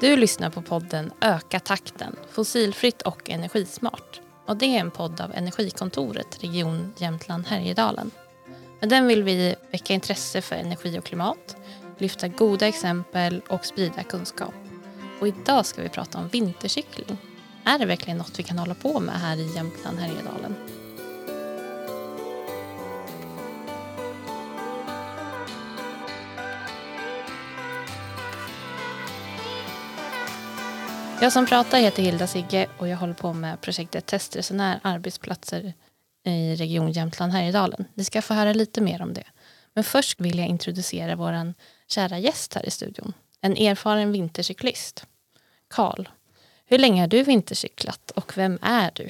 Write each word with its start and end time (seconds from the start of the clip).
Du 0.00 0.16
lyssnar 0.16 0.50
på 0.50 0.62
podden 0.62 1.12
Öka 1.20 1.60
takten, 1.60 2.16
fossilfritt 2.30 3.02
och 3.02 3.30
energismart. 3.30 4.20
Och 4.46 4.56
det 4.56 4.66
är 4.66 4.80
en 4.80 4.90
podd 4.90 5.20
av 5.20 5.32
Energikontoret, 5.34 6.42
Region 6.42 6.92
Jämtland 6.96 7.46
Härjedalen. 7.46 8.10
Med 8.80 8.88
den 8.88 9.06
vill 9.06 9.22
vi 9.22 9.54
väcka 9.70 9.94
intresse 9.94 10.42
för 10.42 10.56
energi 10.56 10.98
och 10.98 11.04
klimat, 11.04 11.56
lyfta 11.98 12.28
goda 12.28 12.68
exempel 12.68 13.42
och 13.48 13.66
sprida 13.66 14.02
kunskap. 14.02 14.54
Och 15.20 15.28
idag 15.28 15.66
ska 15.66 15.82
vi 15.82 15.88
prata 15.88 16.18
om 16.18 16.28
vintercykling. 16.28 17.18
Är 17.64 17.78
det 17.78 17.86
verkligen 17.86 18.18
något 18.18 18.38
vi 18.38 18.42
kan 18.42 18.58
hålla 18.58 18.74
på 18.74 19.00
med 19.00 19.14
här 19.14 19.36
i 19.36 19.54
Jämtland 19.54 19.98
Härjedalen? 19.98 20.54
Jag 31.20 31.32
som 31.32 31.46
pratar 31.46 31.78
heter 31.78 32.02
Hilda 32.02 32.26
Sigge 32.26 32.66
och 32.78 32.88
jag 32.88 32.96
håller 32.96 33.14
på 33.14 33.32
med 33.32 33.60
projektet 33.60 34.06
Testresenär 34.06 34.80
arbetsplatser 34.82 35.72
i 36.24 36.54
Region 36.54 36.92
Jämtland 36.92 37.32
Härjedalen. 37.32 37.84
Ni 37.94 38.04
ska 38.04 38.22
få 38.22 38.34
höra 38.34 38.52
lite 38.52 38.80
mer 38.80 39.02
om 39.02 39.14
det. 39.14 39.24
Men 39.74 39.84
först 39.84 40.20
vill 40.20 40.38
jag 40.38 40.48
introducera 40.48 41.16
vår 41.16 41.54
kära 41.88 42.18
gäst 42.18 42.54
här 42.54 42.66
i 42.66 42.70
studion. 42.70 43.12
En 43.40 43.56
erfaren 43.56 44.12
vintercyklist. 44.12 45.06
Karl, 45.68 46.08
hur 46.66 46.78
länge 46.78 47.00
har 47.00 47.08
du 47.08 47.22
vintercyklat 47.22 48.10
och 48.10 48.38
vem 48.38 48.58
är 48.62 48.90
du? 48.94 49.08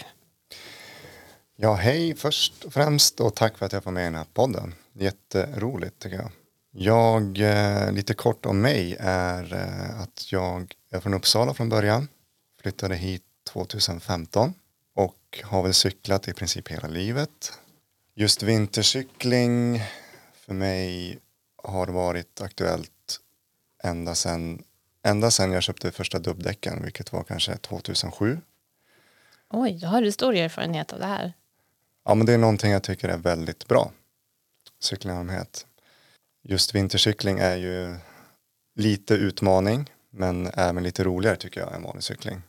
Ja, 1.56 1.74
hej 1.74 2.14
först 2.14 2.64
och 2.64 2.72
främst 2.72 3.20
och 3.20 3.34
tack 3.34 3.58
för 3.58 3.66
att 3.66 3.72
jag 3.72 3.84
får 3.84 3.90
med 3.90 4.02
i 4.02 4.04
den 4.04 4.14
här 4.14 4.26
podden. 4.32 4.74
Jätteroligt 4.92 5.98
tycker 5.98 6.16
jag. 6.16 6.30
Jag, 6.78 7.38
eh, 7.38 7.92
lite 7.92 8.14
kort 8.14 8.46
om 8.46 8.60
mig 8.60 8.96
är 9.00 9.54
eh, 9.54 10.00
att 10.00 10.32
jag 10.32 10.74
är 10.96 11.00
från 11.00 11.14
Uppsala 11.14 11.54
från 11.54 11.68
början. 11.68 12.08
Flyttade 12.60 12.96
hit 12.96 13.22
2015 13.52 14.54
och 14.94 15.42
har 15.44 15.62
väl 15.62 15.74
cyklat 15.74 16.28
i 16.28 16.32
princip 16.32 16.68
hela 16.68 16.88
livet. 16.88 17.52
Just 18.14 18.42
vintercykling 18.42 19.82
för 20.34 20.54
mig 20.54 21.18
har 21.62 21.86
varit 21.86 22.40
aktuellt 22.40 23.20
ända 23.82 24.14
sedan 24.14 24.62
ända 25.02 25.30
sedan 25.30 25.52
jag 25.52 25.62
köpte 25.62 25.92
första 25.92 26.18
dubbdäcken, 26.18 26.82
vilket 26.82 27.12
var 27.12 27.24
kanske 27.24 27.56
2007. 27.56 28.40
Oj, 29.50 29.78
då 29.82 29.86
har 29.86 30.02
du 30.02 30.12
stor 30.12 30.34
erfarenhet 30.34 30.92
av 30.92 30.98
det 30.98 31.06
här. 31.06 31.32
Ja, 32.04 32.14
men 32.14 32.26
det 32.26 32.32
är 32.32 32.38
någonting 32.38 32.72
jag 32.72 32.82
tycker 32.82 33.08
är 33.08 33.18
väldigt 33.18 33.68
bra. 33.68 33.92
Cyklingarmhet. 34.80 35.66
Just 36.42 36.74
vintercykling 36.74 37.38
är 37.38 37.56
ju 37.56 37.96
lite 38.74 39.14
utmaning, 39.14 39.90
men 40.16 40.50
även 40.54 40.82
lite 40.82 41.04
roligare 41.04 41.36
tycker 41.36 41.60
jag 41.60 41.74
än 41.74 41.82
vanlig 41.82 42.04
cykling. 42.04 42.42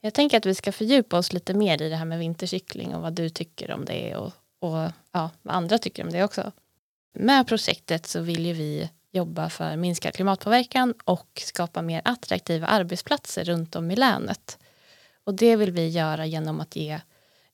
Jag 0.00 0.14
tänker 0.14 0.36
att 0.36 0.46
vi 0.46 0.54
ska 0.54 0.72
fördjupa 0.72 1.18
oss 1.18 1.32
lite 1.32 1.54
mer 1.54 1.82
i 1.82 1.88
det 1.88 1.96
här 1.96 2.04
med 2.04 2.18
vintercykling 2.18 2.94
och 2.94 3.02
vad 3.02 3.12
du 3.12 3.28
tycker 3.28 3.70
om 3.70 3.84
det 3.84 4.16
och, 4.16 4.32
och 4.58 4.90
ja, 5.12 5.30
vad 5.42 5.54
andra 5.54 5.78
tycker 5.78 6.04
om 6.04 6.10
det 6.10 6.24
också. 6.24 6.52
Med 7.14 7.46
projektet 7.46 8.06
så 8.06 8.20
vill 8.20 8.46
ju 8.46 8.52
vi 8.52 8.90
jobba 9.12 9.50
för 9.50 9.76
minskad 9.76 10.14
klimatpåverkan 10.14 10.94
och 11.04 11.42
skapa 11.44 11.82
mer 11.82 12.02
attraktiva 12.04 12.66
arbetsplatser 12.66 13.44
runt 13.44 13.76
om 13.76 13.90
i 13.90 13.96
länet. 13.96 14.58
Och 15.24 15.34
det 15.34 15.56
vill 15.56 15.70
vi 15.70 15.88
göra 15.88 16.26
genom 16.26 16.60
att 16.60 16.76
ge 16.76 17.00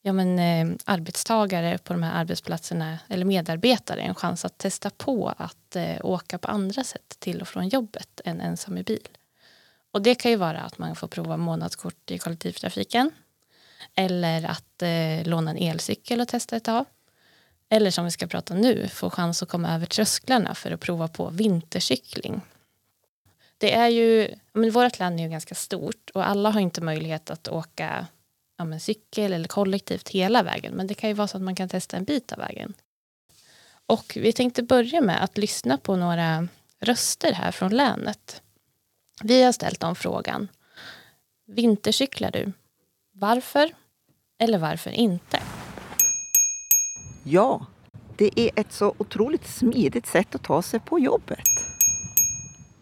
ja, 0.02 0.12
men, 0.12 0.38
eh, 0.38 0.77
arbetstagare 0.84 1.78
på 1.78 1.92
de 1.92 2.02
här 2.02 2.20
arbetsplatserna 2.20 2.98
eller 3.08 3.24
medarbetare 3.24 4.00
en 4.00 4.14
chans 4.14 4.44
att 4.44 4.58
testa 4.58 4.91
på 4.91 5.34
att 5.36 5.77
eh, 5.77 5.96
åka 6.04 6.38
på 6.38 6.48
andra 6.48 6.84
sätt 6.84 7.16
till 7.19 7.41
och 7.41 7.48
från 7.48 7.69
jobbet 7.69 8.20
än 8.25 8.41
ensam 8.41 8.78
i 8.78 8.82
bil. 8.82 9.09
Och 9.92 10.03
det 10.03 10.14
kan 10.14 10.31
ju 10.31 10.36
vara 10.36 10.60
att 10.60 10.78
man 10.78 10.97
får 10.97 11.09
prova 11.09 11.36
månadskort 11.36 12.10
i 12.10 12.19
kollektivtrafiken 12.19 13.10
eller 13.94 14.44
att 14.44 14.82
eh, 14.82 15.28
låna 15.28 15.50
en 15.50 15.56
elcykel 15.56 16.20
och 16.20 16.28
testa 16.28 16.56
ett 16.56 16.65
tag 16.65 16.84
eller 17.69 17.91
som 17.91 18.04
vi 18.04 18.10
ska 18.10 18.26
prata 18.26 18.54
nu, 18.54 18.88
få 18.88 19.10
chans 19.10 19.42
att 19.42 19.48
komma 19.48 19.75
över 19.75 19.86
trösklarna 19.86 20.54
för 20.54 20.70
att 20.70 20.80
prova 20.80 21.09
på 21.09 21.30
vintercykling. 21.30 22.41
Det 23.59 23.75
är 23.75 23.88
ju, 23.88 24.34
men 24.53 24.70
vårt 24.70 24.98
land 24.98 25.20
är 25.20 25.25
ju 25.25 25.30
ganska 25.30 25.54
stort 25.54 26.10
och 26.15 26.28
alla 26.28 26.50
har 26.50 26.60
inte 26.60 26.80
möjlighet 26.80 27.30
att 27.30 27.48
åka 27.48 28.06
ja, 28.58 28.64
men 28.64 28.80
cykel 28.80 29.32
eller 29.32 29.48
kollektivt 29.48 30.08
hela 30.08 30.42
vägen. 30.42 30.74
Men 30.74 30.86
det 30.86 30.94
kan 30.94 31.10
ju 31.10 31.14
vara 31.14 31.28
så 31.28 31.36
att 31.36 31.42
man 31.42 31.54
kan 31.54 31.69
testa 31.69 31.96
en 31.96 32.04
bit 32.04 32.32
av 32.32 32.38
vägen. 32.38 32.74
Och 33.86 34.12
vi 34.16 34.32
tänkte 34.32 34.62
börja 34.62 35.00
med 35.00 35.24
att 35.24 35.38
lyssna 35.38 35.78
på 35.78 35.96
några 35.96 36.48
röster 36.80 37.32
här 37.32 37.52
från 37.52 37.76
länet. 37.76 38.42
Vi 39.22 39.42
har 39.42 39.52
ställt 39.52 39.80
dem 39.80 39.94
frågan. 39.94 40.48
Vintercyklar 41.47 42.30
du? 42.30 42.52
Varför? 43.12 43.70
Eller 44.38 44.58
varför 44.58 44.91
inte? 44.91 45.41
Ja, 47.24 47.66
det 48.16 48.41
är 48.41 48.50
ett 48.56 48.72
så 48.72 48.94
otroligt 48.98 49.47
smidigt 49.47 50.06
sätt 50.06 50.34
att 50.34 50.42
ta 50.42 50.62
sig 50.62 50.80
på 50.80 50.98
jobbet. 50.98 51.48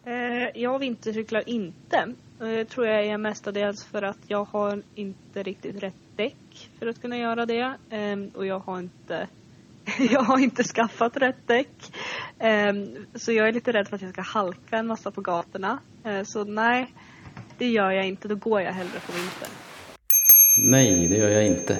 Eh, 0.07 0.63
jag 0.63 0.79
vintercyklar 0.79 1.49
inte. 1.49 2.15
Det 2.39 2.65
tror 2.65 2.87
jag 2.87 3.07
är 3.07 3.19
mestadels 3.19 3.85
för 3.85 4.03
att 4.03 4.19
jag 4.27 4.45
har 4.45 4.83
inte 4.95 5.43
riktigt 5.43 5.83
rätt 5.83 5.95
däck 6.17 6.71
för 6.79 6.87
att 6.87 7.01
kunna 7.01 7.19
göra 7.19 7.47
det. 7.47 7.75
Ehm, 7.91 8.31
och 8.35 8.47
jag 8.47 8.59
har 8.59 8.79
inte, 8.79 9.29
jag 10.11 10.23
har 10.23 10.39
inte 10.39 10.65
skaffat 10.65 11.17
rätt 11.17 11.47
däck. 11.47 11.93
Ehm, 12.39 13.07
så 13.15 13.33
jag 13.33 13.49
är 13.49 13.53
lite 13.53 13.73
rädd 13.73 13.89
för 13.89 13.97
att 13.97 14.03
jag 14.03 14.13
ska 14.13 14.23
halka 14.23 14.77
en 14.77 14.87
massa 14.87 15.11
på 15.11 15.21
gatorna. 15.21 15.79
Eh, 16.05 16.23
så 16.23 16.45
nej, 16.45 16.95
det 17.59 17.67
gör 17.67 17.91
jag 17.91 18.07
inte. 18.07 18.29
Då 18.29 18.35
går 18.35 18.61
jag 18.61 18.73
hellre 18.73 19.01
på 19.07 19.13
vintern. 19.13 19.51
Nej, 20.71 21.09
det 21.09 21.17
gör 21.17 21.31
jag 21.31 21.47
inte. 21.47 21.79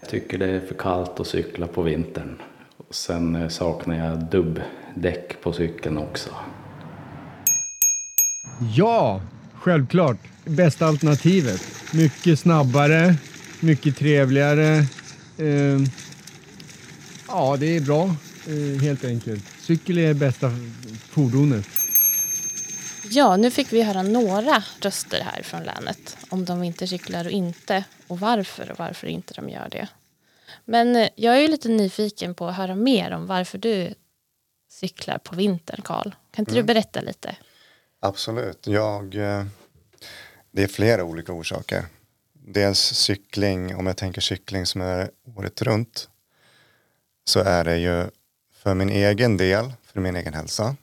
Jag 0.00 0.10
tycker 0.10 0.38
det 0.38 0.46
är 0.46 0.60
för 0.60 0.74
kallt 0.74 1.20
att 1.20 1.26
cykla 1.26 1.66
på 1.66 1.82
vintern. 1.82 2.42
Och 2.76 2.94
sen 2.94 3.36
eh, 3.36 3.48
saknar 3.48 4.08
jag 4.08 4.24
dubbdäck 4.24 5.40
på 5.40 5.52
cykeln 5.52 5.98
också. 5.98 6.30
Ja, 8.60 9.20
självklart. 9.54 10.16
Bästa 10.44 10.86
alternativet. 10.86 11.62
Mycket 11.92 12.38
snabbare, 12.38 13.14
mycket 13.60 13.96
trevligare. 13.96 14.76
Eh, 15.38 15.80
ja, 17.28 17.56
det 17.56 17.76
är 17.76 17.80
bra 17.80 18.04
eh, 18.46 18.82
helt 18.82 19.04
enkelt. 19.04 19.44
Cykel 19.60 19.98
är 19.98 20.14
bästa 20.14 20.50
fordonet. 21.10 21.66
Ja, 23.10 23.36
nu 23.36 23.50
fick 23.50 23.72
vi 23.72 23.82
höra 23.82 24.02
några 24.02 24.62
röster 24.80 25.20
här 25.20 25.42
från 25.42 25.62
länet 25.62 26.16
om 26.28 26.44
de 26.44 26.60
vintercyklar 26.60 27.24
och 27.24 27.30
inte 27.30 27.84
och 28.06 28.20
varför 28.20 28.70
och 28.70 28.78
varför 28.78 29.06
inte 29.06 29.34
de 29.34 29.48
gör 29.48 29.68
det. 29.70 29.88
Men 30.64 30.96
eh, 30.96 31.08
jag 31.14 31.36
är 31.36 31.40
ju 31.40 31.48
lite 31.48 31.68
nyfiken 31.68 32.34
på 32.34 32.46
att 32.48 32.56
höra 32.56 32.74
mer 32.74 33.10
om 33.10 33.26
varför 33.26 33.58
du 33.58 33.94
cyklar 34.70 35.18
på 35.18 35.36
vintern, 35.36 35.80
Karl. 35.84 36.10
Kan 36.30 36.42
inte 36.42 36.52
mm. 36.52 36.66
du 36.66 36.74
berätta 36.74 37.00
lite? 37.00 37.36
Absolut. 38.04 38.66
Jag, 38.66 39.14
eh, 39.14 39.44
det 40.50 40.62
är 40.62 40.66
flera 40.66 41.04
olika 41.04 41.32
orsaker. 41.32 41.86
Dels 42.32 42.78
cykling, 42.78 43.76
om 43.76 43.86
jag 43.86 43.96
tänker 43.96 44.20
cykling 44.20 44.66
som 44.66 44.80
är 44.80 45.10
året 45.36 45.62
runt, 45.62 46.08
så 47.24 47.40
är 47.40 47.64
det 47.64 47.78
ju 47.78 48.10
för 48.52 48.74
min 48.74 48.90
egen 48.90 49.36
del, 49.36 49.72
för 49.82 50.00
min 50.00 50.16
egen 50.16 50.34
hälsa. 50.34 50.76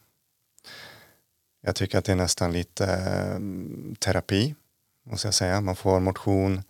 Jag 1.61 1.75
tycker 1.75 1.97
att 1.97 2.05
det 2.05 2.11
är 2.11 2.15
nästan 2.15 2.51
lite 2.51 2.85
mm, 2.85 3.95
terapi, 3.99 4.55
måste 5.03 5.27
jag 5.27 5.33
säga. 5.33 5.61
Man 5.61 5.75
får 5.75 5.99
motion 5.99 6.63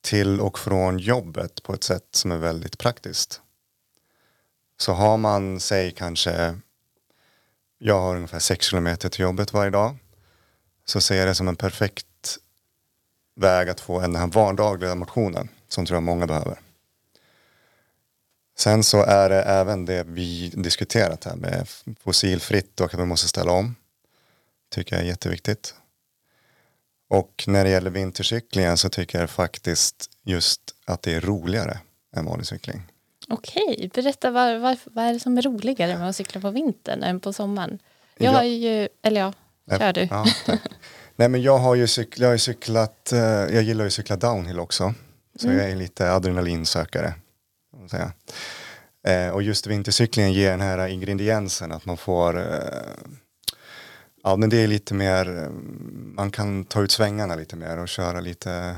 till 0.00 0.40
och 0.40 0.58
från 0.58 0.98
jobbet 0.98 1.62
på 1.62 1.74
ett 1.74 1.84
sätt 1.84 2.08
som 2.10 2.32
är 2.32 2.38
väldigt 2.38 2.78
praktiskt. 2.78 3.40
Så 4.76 4.92
har 4.92 5.16
man, 5.16 5.60
säg 5.60 5.90
kanske, 5.92 6.56
jag 7.84 8.00
har 8.00 8.16
ungefär 8.16 8.38
6 8.38 8.66
kilometer 8.66 9.08
till 9.08 9.20
jobbet 9.20 9.52
varje 9.52 9.70
dag, 9.70 9.96
så 10.84 11.00
ser 11.00 11.16
jag 11.16 11.28
det 11.28 11.34
som 11.34 11.48
en 11.48 11.56
perfekt 11.56 12.38
väg 13.34 13.68
att 13.68 13.80
få 13.80 14.00
den 14.00 14.16
här 14.16 14.26
vardagliga 14.26 14.94
motionen 14.94 15.48
som 15.68 15.86
tror 15.86 15.96
jag 15.96 16.02
många 16.02 16.26
behöver. 16.26 16.60
Sen 18.58 18.84
så 18.84 19.02
är 19.02 19.28
det 19.28 19.42
även 19.42 19.84
det 19.84 20.04
vi 20.04 20.48
diskuterat 20.48 21.24
här 21.24 21.36
med 21.36 21.68
fossilfritt 22.00 22.80
och 22.80 22.94
att 22.94 23.00
vi 23.00 23.04
måste 23.04 23.28
ställa 23.28 23.52
om. 23.52 23.74
Tycker 24.70 24.96
jag 24.96 25.04
är 25.04 25.08
jätteviktigt. 25.08 25.74
Och 27.08 27.44
när 27.46 27.64
det 27.64 27.70
gäller 27.70 27.90
vintercyklingen 27.90 28.76
så 28.76 28.88
tycker 28.88 29.20
jag 29.20 29.30
faktiskt 29.30 30.10
just 30.22 30.60
att 30.84 31.02
det 31.02 31.14
är 31.14 31.20
roligare 31.20 31.78
än 32.16 32.24
vanlig 32.24 32.46
cykling. 32.46 32.91
Okej, 33.32 33.90
berätta 33.94 34.30
vad, 34.30 34.60
vad, 34.60 34.78
vad 34.84 35.04
är 35.04 35.12
det 35.12 35.20
som 35.20 35.38
är 35.38 35.42
roligare 35.42 35.98
med 35.98 36.08
att 36.08 36.16
cykla 36.16 36.40
på 36.40 36.50
vintern 36.50 37.02
än 37.02 37.20
på 37.20 37.32
sommaren? 37.32 37.78
Jag 38.16 38.30
har 38.30 38.42
ju, 38.42 38.88
eller 39.02 39.20
ja, 39.20 39.32
kör 39.78 39.92
du. 39.92 40.08
Ja, 40.10 40.24
Nej 41.16 41.28
men 41.28 41.42
jag 41.42 41.58
har 41.58 41.74
ju 41.74 41.86
cyklat, 41.86 42.18
jag 42.18 42.28
har 42.28 42.36
cyklat, 42.36 43.12
eh, 43.12 43.20
jag 43.20 43.62
gillar 43.62 43.84
ju 43.84 43.86
att 43.86 43.92
cykla 43.92 44.16
downhill 44.16 44.60
också. 44.60 44.94
Så 45.38 45.46
mm. 45.46 45.58
jag 45.58 45.70
är 45.70 45.76
lite 45.76 46.12
adrenalinsökare. 46.12 47.14
Säga. 47.90 48.12
Eh, 49.06 49.34
och 49.34 49.42
just 49.42 49.66
vintercyklingen 49.66 50.32
ger 50.32 50.50
den 50.50 50.60
här 50.60 50.88
ingrediensen 50.88 51.72
att 51.72 51.84
man 51.84 51.96
får 51.96 52.38
eh, 52.38 53.16
Ja, 54.24 54.36
men 54.36 54.50
det 54.50 54.56
är 54.56 54.66
lite 54.66 54.94
mer, 54.94 55.38
eh, 55.38 55.50
man 56.14 56.30
kan 56.30 56.64
ta 56.64 56.82
ut 56.82 56.90
svängarna 56.90 57.34
lite 57.34 57.56
mer 57.56 57.78
och 57.78 57.88
köra 57.88 58.20
lite, 58.20 58.76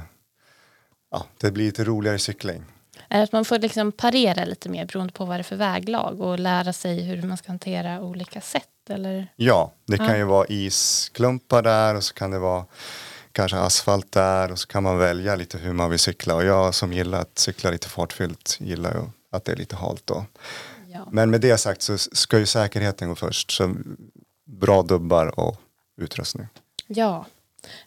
ja, 1.10 1.26
det 1.38 1.50
blir 1.50 1.64
lite 1.64 1.84
roligare 1.84 2.18
cykling. 2.18 2.64
Är 3.08 3.18
det 3.18 3.24
att 3.24 3.32
man 3.32 3.44
får 3.44 3.58
liksom 3.58 3.92
parera 3.92 4.44
lite 4.44 4.68
mer 4.68 4.86
beroende 4.86 5.12
på 5.12 5.24
vad 5.24 5.36
det 5.36 5.40
är 5.40 5.42
för 5.42 5.56
väglag 5.56 6.20
och 6.20 6.38
lära 6.38 6.72
sig 6.72 7.02
hur 7.02 7.22
man 7.22 7.36
ska 7.36 7.48
hantera 7.48 8.00
olika 8.00 8.40
sätt? 8.40 8.68
Eller? 8.88 9.26
Ja, 9.36 9.72
det 9.86 9.96
kan 9.98 10.06
Ja. 10.06 10.16
ju 10.16 10.24
vara 10.24 10.46
isklumpar 10.48 11.62
där 11.62 11.94
och 11.94 12.04
så 12.04 12.14
kan 12.14 12.30
det 12.30 12.38
vara 12.38 12.64
kanske 13.32 13.58
asfalt 13.58 14.12
där 14.12 14.52
och 14.52 14.58
så 14.58 14.66
kan 14.68 14.82
man 14.82 14.98
välja 14.98 15.36
lite 15.36 15.58
hur 15.58 15.72
man 15.72 15.90
vill 15.90 15.98
cykla 15.98 16.34
och 16.34 16.44
jag 16.44 16.74
som 16.74 16.92
gillar 16.92 17.20
att 17.20 17.38
cykla 17.38 17.70
lite 17.70 17.88
fartfyllt 17.88 18.56
gillar 18.60 18.94
ju 18.94 19.00
att 19.32 19.44
det 19.44 19.52
är 19.52 19.56
lite 19.56 19.76
halt 19.76 20.02
då. 20.06 20.24
Ja. 20.88 21.08
Men 21.12 21.30
med 21.30 21.40
det 21.40 21.58
sagt 21.58 21.82
så 21.82 21.98
ska 21.98 22.38
ju 22.38 22.46
säkerheten 22.46 23.08
gå 23.08 23.14
först 23.14 23.50
så 23.50 23.74
bra 24.46 24.82
dubbar 24.82 25.40
och 25.40 25.56
utrustning. 26.00 26.46
ja, 26.86 27.26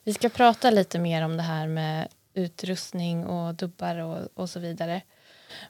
vi 0.03 0.13
ska 0.13 0.29
prata 0.29 0.69
lite 0.69 0.99
mer 0.99 1.21
om 1.25 1.37
det 1.37 1.43
här 1.43 1.67
med 1.67 2.07
utrustning 2.37 3.25
och 3.25 3.55
dubbar 3.55 3.97
och, 3.97 4.27
och 4.33 4.49
så 4.49 4.59
vidare. 4.59 5.01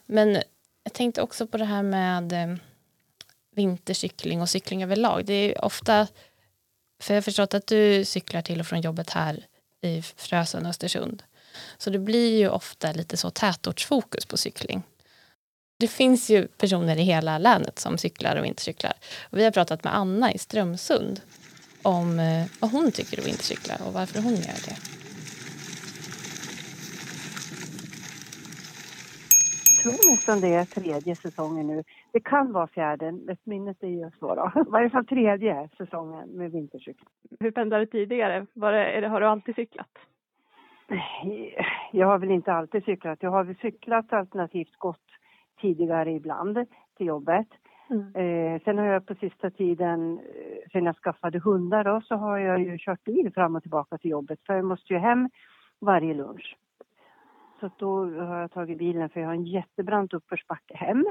Men 0.06 0.42
jag 0.84 0.92
tänkte 0.92 1.22
också 1.22 1.46
på 1.46 1.56
det 1.56 1.64
här 1.64 1.82
med 1.82 2.32
eh, 2.32 2.56
vintercykling 3.54 4.42
och 4.42 4.48
cykling 4.48 4.82
överlag. 4.82 5.24
Det 5.26 5.32
är 5.32 5.64
ofta, 5.64 6.06
för 7.02 7.14
jag 7.14 7.16
har 7.16 7.22
förstått 7.22 7.54
att 7.54 7.66
du 7.66 8.04
cyklar 8.04 8.42
till 8.42 8.60
och 8.60 8.66
från 8.66 8.80
jobbet 8.80 9.10
här 9.10 9.46
i 9.80 10.02
Frösön 10.02 10.66
Östersund. 10.66 11.22
Så 11.78 11.90
det 11.90 11.98
blir 11.98 12.38
ju 12.38 12.48
ofta 12.48 12.92
lite 12.92 13.16
så 13.16 13.30
tätortsfokus 13.30 14.26
på 14.26 14.36
cykling. 14.36 14.82
Det 15.78 15.88
finns 15.88 16.30
ju 16.30 16.46
personer 16.46 16.96
i 16.96 17.02
hela 17.02 17.38
länet 17.38 17.78
som 17.78 17.98
cyklar 17.98 18.36
och 18.36 18.44
vintercyklar. 18.44 18.92
Och 19.30 19.38
vi 19.38 19.44
har 19.44 19.50
pratat 19.50 19.84
med 19.84 19.96
Anna 19.96 20.32
i 20.32 20.38
Strömsund 20.38 21.20
om 21.82 22.18
eh, 22.18 22.46
vad 22.60 22.70
hon 22.70 22.92
tycker 22.92 23.18
om 23.18 23.24
vintercyklar 23.24 23.82
och 23.86 23.92
varför 23.92 24.20
hon 24.20 24.34
gör 24.36 24.66
det. 24.66 24.97
Tror 29.90 30.10
nästan 30.10 30.40
det 30.40 30.54
är 30.54 30.64
tredje 30.64 31.14
säsongen 31.14 31.66
nu. 31.66 31.84
Det 32.12 32.20
kan 32.20 32.52
vara 32.52 32.66
fjärde, 32.66 33.08
ett 33.28 33.46
minnet 33.46 33.82
är 33.82 33.88
ju 33.88 34.10
då. 34.20 34.52
I 34.66 34.70
varje 34.70 34.90
fall 34.90 35.06
tredje 35.06 35.68
säsongen 35.78 36.28
med 36.28 36.52
vintercykel. 36.52 37.06
Hur 37.40 37.50
pendlade 37.50 37.84
du 37.84 37.86
tidigare? 37.86 38.46
Det, 38.54 39.00
det, 39.00 39.08
har 39.08 39.20
du 39.20 39.26
alltid 39.26 39.54
cyklat? 39.54 39.90
Jag 41.92 42.06
har 42.06 42.18
väl 42.18 42.30
inte 42.30 42.52
alltid 42.52 42.84
cyklat. 42.84 43.18
Jag 43.22 43.30
har 43.30 43.44
väl 43.44 43.56
cyklat 43.56 44.12
alternativt 44.12 44.76
gått 44.78 45.06
tidigare 45.60 46.12
ibland 46.12 46.66
till 46.96 47.06
jobbet. 47.06 47.48
Eh, 48.14 48.62
sen 48.64 48.78
har 48.78 48.84
jag 48.84 49.06
på 49.06 49.14
sista 49.14 49.50
tiden, 49.50 50.18
eh, 50.18 50.70
sen 50.72 50.84
jag 50.84 50.96
skaffade 50.96 51.38
hundar 51.38 51.84
då, 51.84 52.00
så 52.00 52.14
har 52.14 52.38
jag 52.38 52.60
ju 52.60 52.78
kört 52.78 53.04
bil 53.04 53.32
fram 53.34 53.56
och 53.56 53.62
tillbaka 53.62 53.98
till 53.98 54.10
jobbet. 54.10 54.40
För 54.46 54.54
jag 54.54 54.64
måste 54.64 54.92
ju 54.92 54.98
hem 54.98 55.30
varje 55.80 56.14
lunch. 56.14 56.56
Så 57.60 57.70
då 57.76 58.04
har 58.24 58.40
jag 58.40 58.50
tagit 58.50 58.78
bilen 58.78 59.08
för 59.08 59.20
jag 59.20 59.26
har 59.26 59.34
en 59.34 59.46
jättebrant 59.46 60.14
uppförsbacke 60.14 60.76
hem. 60.76 61.04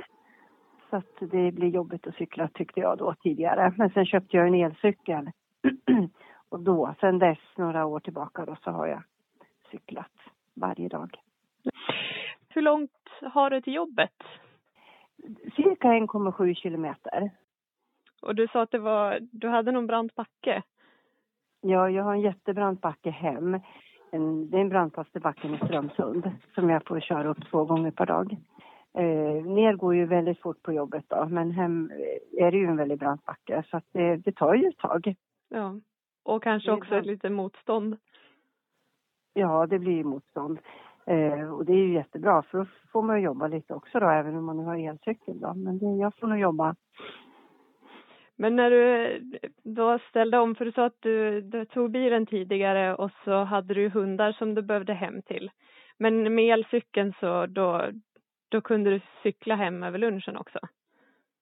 Så 0.89 0.95
att 0.95 1.13
det 1.19 1.51
blir 1.51 1.67
jobbigt 1.67 2.07
att 2.07 2.15
cykla 2.15 2.47
tyckte 2.47 2.79
jag 2.79 2.97
då 2.97 3.13
tidigare. 3.13 3.73
Men 3.77 3.89
sen 3.89 4.05
köpte 4.05 4.37
jag 4.37 4.47
en 4.47 4.55
elcykel. 4.55 5.31
och 6.49 6.59
då, 6.59 6.95
sen 6.99 7.19
dess 7.19 7.39
några 7.57 7.85
år 7.85 7.99
tillbaka 7.99 8.45
då, 8.45 8.57
så 8.63 8.71
har 8.71 8.87
jag 8.87 9.03
cyklat 9.71 10.11
varje 10.53 10.87
dag. 10.87 11.19
Hur 12.49 12.61
långt 12.61 12.91
har 13.21 13.49
du 13.49 13.61
till 13.61 13.73
jobbet? 13.73 14.23
Cirka 15.55 15.87
1,7 15.87 16.53
kilometer. 16.53 17.31
Och 18.21 18.35
du 18.35 18.47
sa 18.47 18.61
att 18.61 18.71
det 18.71 18.79
var, 18.79 19.19
du 19.21 19.47
hade 19.49 19.71
någon 19.71 19.87
brant 19.87 20.15
backe. 20.15 20.63
Ja, 21.61 21.89
jag 21.89 22.03
har 22.03 22.13
en 22.13 22.21
jättebrant 22.21 22.81
backe 22.81 23.09
hem. 23.09 23.59
En, 24.17 24.49
det 24.49 24.57
är 24.57 24.59
den 24.59 24.69
brantaste 24.69 25.19
backen 25.19 25.55
i 25.55 25.57
Strömsund 25.57 26.31
som 26.55 26.69
jag 26.69 26.85
får 26.85 26.99
köra 26.99 27.29
upp 27.29 27.49
två 27.51 27.65
gånger 27.65 27.91
per 27.91 28.05
dag. 28.05 28.37
Eh, 28.93 29.45
ner 29.45 29.73
går 29.73 29.95
ju 29.95 30.05
väldigt 30.05 30.41
fort 30.41 30.61
på 30.61 30.73
jobbet 30.73 31.05
då, 31.07 31.27
men 31.29 31.51
hem 31.51 31.91
eh, 31.91 32.45
är 32.45 32.51
det 32.51 32.57
ju 32.57 32.65
en 32.65 32.77
väldigt 32.77 32.99
brant 32.99 33.25
backe 33.25 33.63
så 33.71 33.77
att 33.77 33.85
det, 33.91 34.15
det 34.15 34.31
tar 34.31 34.53
ju 34.55 34.67
ett 34.67 34.77
tag. 34.77 35.15
Ja. 35.49 35.79
Och 36.23 36.43
kanske 36.43 36.71
också 36.71 36.95
ett 36.95 37.05
lite 37.05 37.29
motstånd. 37.29 37.97
Ja, 39.33 39.67
det 39.67 39.79
blir 39.79 39.93
ju 39.93 40.03
motstånd. 40.03 40.59
Eh, 41.05 41.53
och 41.53 41.65
det 41.65 41.73
är 41.73 41.85
ju 41.87 41.93
jättebra 41.93 42.43
för 42.43 42.57
då 42.57 42.65
får 42.91 43.01
man 43.01 43.21
jobba 43.21 43.47
lite 43.47 43.73
också 43.73 43.99
då, 43.99 44.09
även 44.09 44.35
om 44.35 44.45
man 44.45 44.57
nu 44.57 44.63
har 44.63 44.77
elcykel 44.77 45.39
då. 45.39 45.53
Men 45.53 45.77
det, 45.77 45.85
jag 45.85 46.15
får 46.15 46.27
nog 46.27 46.39
jobba. 46.39 46.75
Men 48.37 48.55
när 48.55 48.69
du 48.69 49.19
då 49.63 49.99
ställde 50.09 50.37
om, 50.37 50.55
för 50.55 50.65
du 50.65 50.71
sa 50.71 50.85
att 50.85 51.01
du, 51.01 51.41
du 51.41 51.65
tog 51.65 51.91
bilen 51.91 52.25
tidigare 52.25 52.95
och 52.95 53.11
så 53.23 53.43
hade 53.43 53.73
du 53.73 53.89
hundar 53.89 54.31
som 54.31 54.55
du 54.55 54.61
behövde 54.61 54.93
hem 54.93 55.21
till. 55.21 55.51
Men 55.99 56.35
med 56.35 56.53
elcykeln 56.53 57.13
så 57.19 57.45
då, 57.45 57.89
då 58.49 58.61
kunde 58.61 58.89
du 58.89 59.01
cykla 59.23 59.55
hem 59.55 59.83
över 59.83 59.99
lunchen 59.99 60.37
också. 60.37 60.59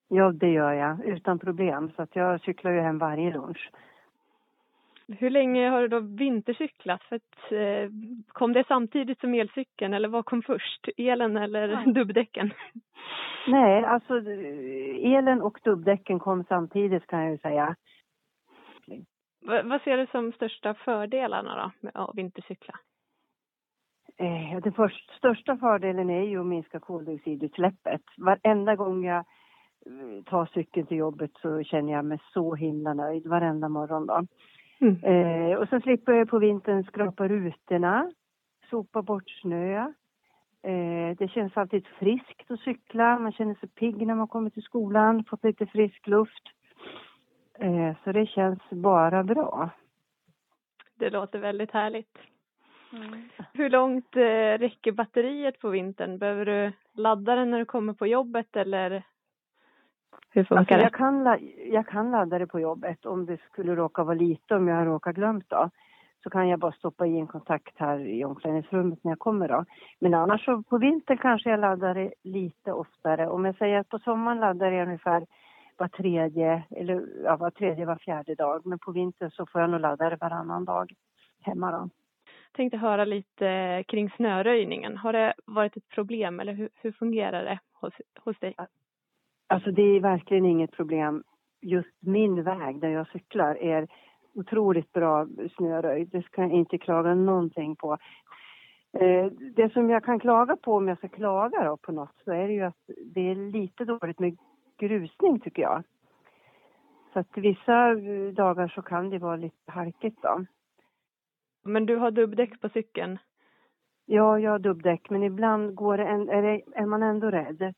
Ja, 0.07 0.31
det 0.31 0.49
gör 0.49 0.73
jag 0.73 1.05
utan 1.05 1.39
problem. 1.39 1.91
Så 1.95 2.01
att 2.01 2.15
jag 2.15 2.41
cyklar 2.41 2.71
ju 2.71 2.79
hem 2.79 2.97
varje 2.97 3.33
lunch. 3.33 3.71
Hur 5.07 5.29
länge 5.29 5.69
har 5.69 5.81
du 5.81 5.87
då 5.87 5.99
vintercyklat? 5.99 7.03
För 7.03 7.15
att, 7.15 7.51
eh, 7.51 7.89
kom 8.27 8.53
det 8.53 8.67
samtidigt 8.67 9.19
som 9.19 9.33
elcykeln 9.33 9.93
eller 9.93 10.07
vad 10.09 10.25
kom 10.25 10.41
först? 10.41 10.89
Elen 10.97 11.37
eller 11.37 11.67
Ja. 11.69 11.91
dubbdäcken? 11.91 12.51
Nej, 13.47 13.83
alltså 13.83 14.13
elen 14.99 15.41
och 15.41 15.59
dubbdäcken 15.63 16.19
kom 16.19 16.43
samtidigt 16.43 17.07
kan 17.07 17.21
jag 17.21 17.31
ju 17.31 17.37
säga. 17.37 17.75
Va- 19.41 19.63
vad 19.63 19.81
ser 19.81 19.97
du 19.97 20.07
som 20.07 20.31
största 20.31 20.73
fördelarna 20.73 21.55
då 21.55 21.71
med 21.81 21.91
att 21.95 22.15
vintercykla? 22.15 22.73
Eh, 24.17 24.61
den 24.63 24.73
först, 24.73 25.11
största 25.17 25.57
fördelen 25.57 26.09
är 26.09 26.21
ju 26.23 26.39
att 26.39 26.45
minska 26.45 26.79
koldioxidutsläppet. 26.79 28.01
Varenda 28.17 28.75
gång 28.75 29.05
jag 29.05 29.17
eh, 29.85 30.23
tar 30.25 30.45
cykeln 30.45 30.87
till 30.87 30.97
jobbet 30.97 31.31
så 31.41 31.63
känner 31.63 31.93
jag 31.93 32.05
mig 32.05 32.19
så 32.33 32.55
himla 32.55 32.93
nöjd 32.93 33.27
varenda 33.27 33.69
morgon 33.69 34.05
då. 34.05 34.21
Mm. 34.79 35.03
Eh, 35.03 35.57
och 35.57 35.69
sen 35.69 35.81
slipper 35.81 36.13
jag 36.13 36.29
på 36.29 36.39
vintern 36.39 36.83
skrapa 36.83 37.27
rutorna, 37.27 38.11
sopa 38.69 39.01
bort 39.01 39.29
snö. 39.41 39.77
Eh, 40.61 41.17
det 41.17 41.27
känns 41.31 41.57
alltid 41.57 41.87
friskt 41.87 42.51
att 42.51 42.59
cykla, 42.59 43.19
man 43.19 43.31
känner 43.31 43.55
sig 43.55 43.69
pigg 43.69 44.07
när 44.07 44.15
man 44.15 44.27
kommer 44.27 44.49
till 44.49 44.63
skolan, 44.63 45.23
fått 45.23 45.43
lite 45.43 45.65
frisk 45.65 46.07
luft. 46.07 46.43
Eh, 47.59 47.95
så 48.03 48.11
det 48.11 48.25
känns 48.25 48.69
bara 48.69 49.23
bra. 49.23 49.69
Det 50.95 51.09
låter 51.09 51.39
väldigt 51.39 51.71
härligt. 51.71 52.17
Hur 53.53 53.69
långt 53.69 54.15
eh, 54.15 54.57
räcker 54.59 54.91
batteriet 54.91 55.59
på 55.59 55.69
vintern? 55.69 56.17
Behöver 56.17 56.45
du 56.45 56.71
ladda 56.93 57.35
den 57.35 57.51
när 57.51 57.59
du 57.59 57.65
kommer 57.65 57.93
på 57.93 58.07
jobbet 58.07 58.55
eller 58.55 59.03
hur 60.35 60.43
funkar 60.43 60.57
Alltså, 60.59 60.75
det? 60.75 60.81
jag, 60.81 60.93
kan, 60.93 61.39
jag 61.71 61.87
kan 61.87 62.11
ladda 62.11 62.39
det 62.39 62.47
på 62.47 62.59
jobbet 62.59 63.05
om 63.05 63.25
det 63.25 63.37
skulle 63.41 63.75
råka 63.75 64.03
vara 64.03 64.15
lite, 64.15 64.55
om 64.55 64.67
jag 64.67 64.75
har 64.75 64.85
råkat 64.85 65.15
glömt 65.15 65.49
då. 65.49 65.69
Så 66.23 66.29
kan 66.29 66.47
jag 66.47 66.59
bara 66.59 66.71
stoppa 66.71 67.07
i 67.07 67.19
en 67.19 67.27
kontakt 67.27 67.73
här 67.79 67.99
i 67.99 68.25
omklädningsrummet 68.25 69.03
när 69.03 69.11
jag 69.11 69.19
kommer 69.19 69.47
då. 69.47 69.65
Men 69.99 70.13
annars 70.13 70.45
så 70.45 70.63
på 70.63 70.77
vintern 70.77 71.17
kanske 71.17 71.49
jag 71.49 71.59
laddar 71.59 71.93
det 71.93 72.13
lite 72.23 72.73
oftare. 72.73 73.27
Om 73.27 73.45
jag 73.45 73.57
säger 73.57 73.79
att 73.79 73.89
på 73.89 73.99
sommaren 73.99 74.39
laddar 74.39 74.71
jag 74.71 74.85
ungefär 74.87 75.25
var 75.77 75.87
tredje, 75.87 76.63
eller 76.69 77.05
ja, 77.23 77.35
var 77.35 77.49
tredje, 77.51 77.85
var 77.85 77.95
fjärde 77.95 78.35
dag. 78.35 78.65
Men 78.65 78.79
på 78.79 78.91
vintern 78.91 79.31
så 79.31 79.45
får 79.45 79.61
jag 79.61 79.69
nog 79.69 79.81
ladda 79.81 80.09
det 80.09 80.15
varannan 80.15 80.65
dag 80.65 80.93
hemma 81.41 81.71
då. 81.71 81.89
tänkte 82.51 82.77
höra 82.77 83.05
lite 83.05 83.83
kring 83.87 84.09
snöröjningen. 84.09 84.97
Har 84.97 85.13
det 85.13 85.33
varit 85.45 85.77
ett 85.77 85.89
problem 85.89 86.39
eller 86.39 86.53
hur, 86.53 86.69
hur 86.75 86.91
fungerar 86.91 87.43
det 87.43 87.59
hos, 87.73 87.93
hos 88.23 88.39
dig? 88.39 88.55
Alltså 89.47 89.71
det 89.71 89.81
är 89.81 89.99
verkligen 89.99 90.45
inget 90.45 90.71
problem. 90.71 91.23
Just 91.61 91.95
min 91.99 92.43
väg 92.43 92.79
där 92.79 92.89
jag 92.89 93.07
cyklar 93.07 93.55
är 93.55 93.87
otroligt 94.33 94.93
bra 94.93 95.27
snöröjd. 95.57 96.09
Det 96.11 96.21
ska 96.21 96.41
jag 96.41 96.51
inte 96.51 96.77
klaga 96.77 97.15
någonting 97.15 97.75
på. 97.75 97.97
Eh, 98.99 99.25
det 99.55 99.73
som 99.73 99.89
jag 99.89 100.03
kan 100.03 100.19
klaga 100.19 100.55
på 100.55 100.73
om 100.73 100.87
jag 100.87 100.97
ska 100.97 101.07
klaga 101.07 101.63
då 101.63 101.77
på 101.77 101.91
något 101.91 102.15
så 102.25 102.31
är 102.31 102.47
det 102.47 102.53
ju 102.53 102.63
att 102.63 102.89
det 103.05 103.31
är 103.31 103.35
lite 103.35 103.85
dåligt 103.85 104.19
med 104.19 104.37
grusning 104.77 105.39
tycker 105.39 105.61
jag. 105.61 105.83
Så 107.13 107.19
att 107.19 107.37
vissa 107.37 107.91
eh, 107.91 108.33
dagar 108.33 108.67
så 108.67 108.81
kan 108.81 109.09
det 109.09 109.17
vara 109.17 109.35
lite 109.35 109.71
halkigt 109.71 110.21
då. 110.21 110.45
Men 111.63 111.85
du 111.85 111.95
har 111.95 112.11
dubbdäck 112.11 112.61
på 112.61 112.69
cykeln? 112.69 113.17
Ja, 114.05 114.39
jag 114.39 114.51
har 114.51 114.59
dubbdäck 114.59 115.09
men 115.09 115.23
ibland 115.23 115.75
går 115.75 115.97
det 115.97 116.03
en, 116.03 116.29
är, 116.29 116.41
det, 116.41 116.61
är 116.75 116.85
man 116.85 117.03
ändå 117.03 117.31
rädd 117.31 117.73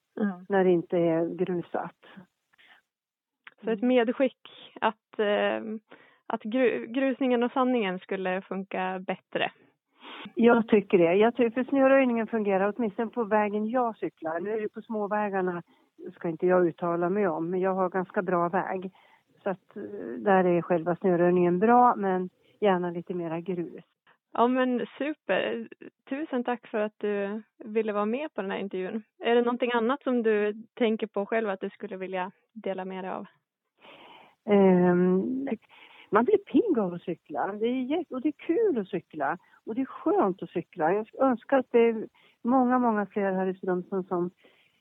när 0.50 0.63
det 0.63 0.72
inte 0.72 0.98
är 0.98 1.36
grusat. 1.36 1.96
Så 3.63 3.69
ett 3.69 3.81
medskick 3.81 4.38
att, 4.81 5.19
eh, 5.19 5.62
att 6.27 6.43
gru, 6.43 6.86
grusningen 6.88 7.43
och 7.43 7.51
sandningen 7.51 8.00
skulle 8.00 8.41
funka 8.41 9.00
bättre. 9.07 9.51
Jag 10.36 10.67
tycker 10.67 10.98
det. 10.98 11.13
Jag 11.13 11.36
tycker 11.36 11.63
för 11.63 11.69
snöröjningen 11.69 12.27
fungerar 12.27 12.74
åtminstone 12.77 13.12
på 13.12 13.24
vägen 13.24 13.69
jag 13.69 13.98
cyklar. 13.98 14.39
Nu 14.39 14.51
är 14.51 14.62
det 14.62 14.69
på 14.69 14.81
småvägarna 14.81 15.63
ska 16.15 16.29
inte 16.29 16.48
jag 16.48 16.67
uttala 16.67 17.10
mig 17.10 17.27
om, 17.27 17.50
men 17.50 17.60
jag 17.60 17.74
har 17.74 17.89
ganska 17.89 18.22
bra 18.22 18.50
väg. 18.50 18.91
Så 19.43 19.50
att 19.50 19.77
eh, 19.77 19.84
där 20.17 20.43
är 20.43 20.62
själva 20.62 20.96
snöröjningen 20.96 21.60
bra 21.60 21.96
men 21.96 22.29
gärna 22.60 22.91
lite 22.91 23.13
mera 23.13 23.39
grus. 23.39 23.84
Ja 24.34 24.48
men 24.48 24.86
super. 24.98 25.67
Tusen 26.10 26.43
tack 26.43 26.67
för 26.67 26.77
att 26.77 27.00
du 27.00 27.41
ville 27.57 27.93
vara 27.93 28.05
med 28.05 28.34
på 28.34 28.41
den 28.41 28.51
här 28.51 28.57
intervjun. 28.57 29.03
Är 29.19 29.36
det 29.36 29.41
någonting 29.41 29.72
annat 29.72 30.03
som 30.03 30.24
du 30.24 30.53
tänker 30.74 31.07
på 31.07 31.25
själv 31.25 31.50
att 31.50 31.62
du 31.62 31.69
skulle 31.69 31.98
vilja 31.98 32.31
dela 32.53 32.86
med 32.86 33.03
dig 33.03 33.12
av? 33.12 33.25
Um, 34.46 35.48
man 36.10 36.25
blir 36.25 36.38
pigg 36.38 36.79
av 36.79 36.93
att 36.93 37.01
cykla. 37.01 37.53
Det 37.53 37.67
är, 37.67 38.05
och 38.10 38.22
det 38.22 38.27
är 38.27 38.46
kul 38.48 38.77
att 38.79 38.88
cykla 38.88 39.38
och 39.65 39.75
det 39.75 39.81
är 39.81 39.86
skönt 39.86 40.43
att 40.43 40.50
cykla. 40.50 40.93
Jag 40.93 41.07
önskar 41.19 41.57
att 41.57 41.72
det 41.72 41.79
är 41.79 42.07
många, 42.41 42.79
många 42.79 43.05
fler 43.05 43.31
här 43.31 43.48
i 43.48 43.55
Strömstad 43.55 44.05
som 44.07 44.31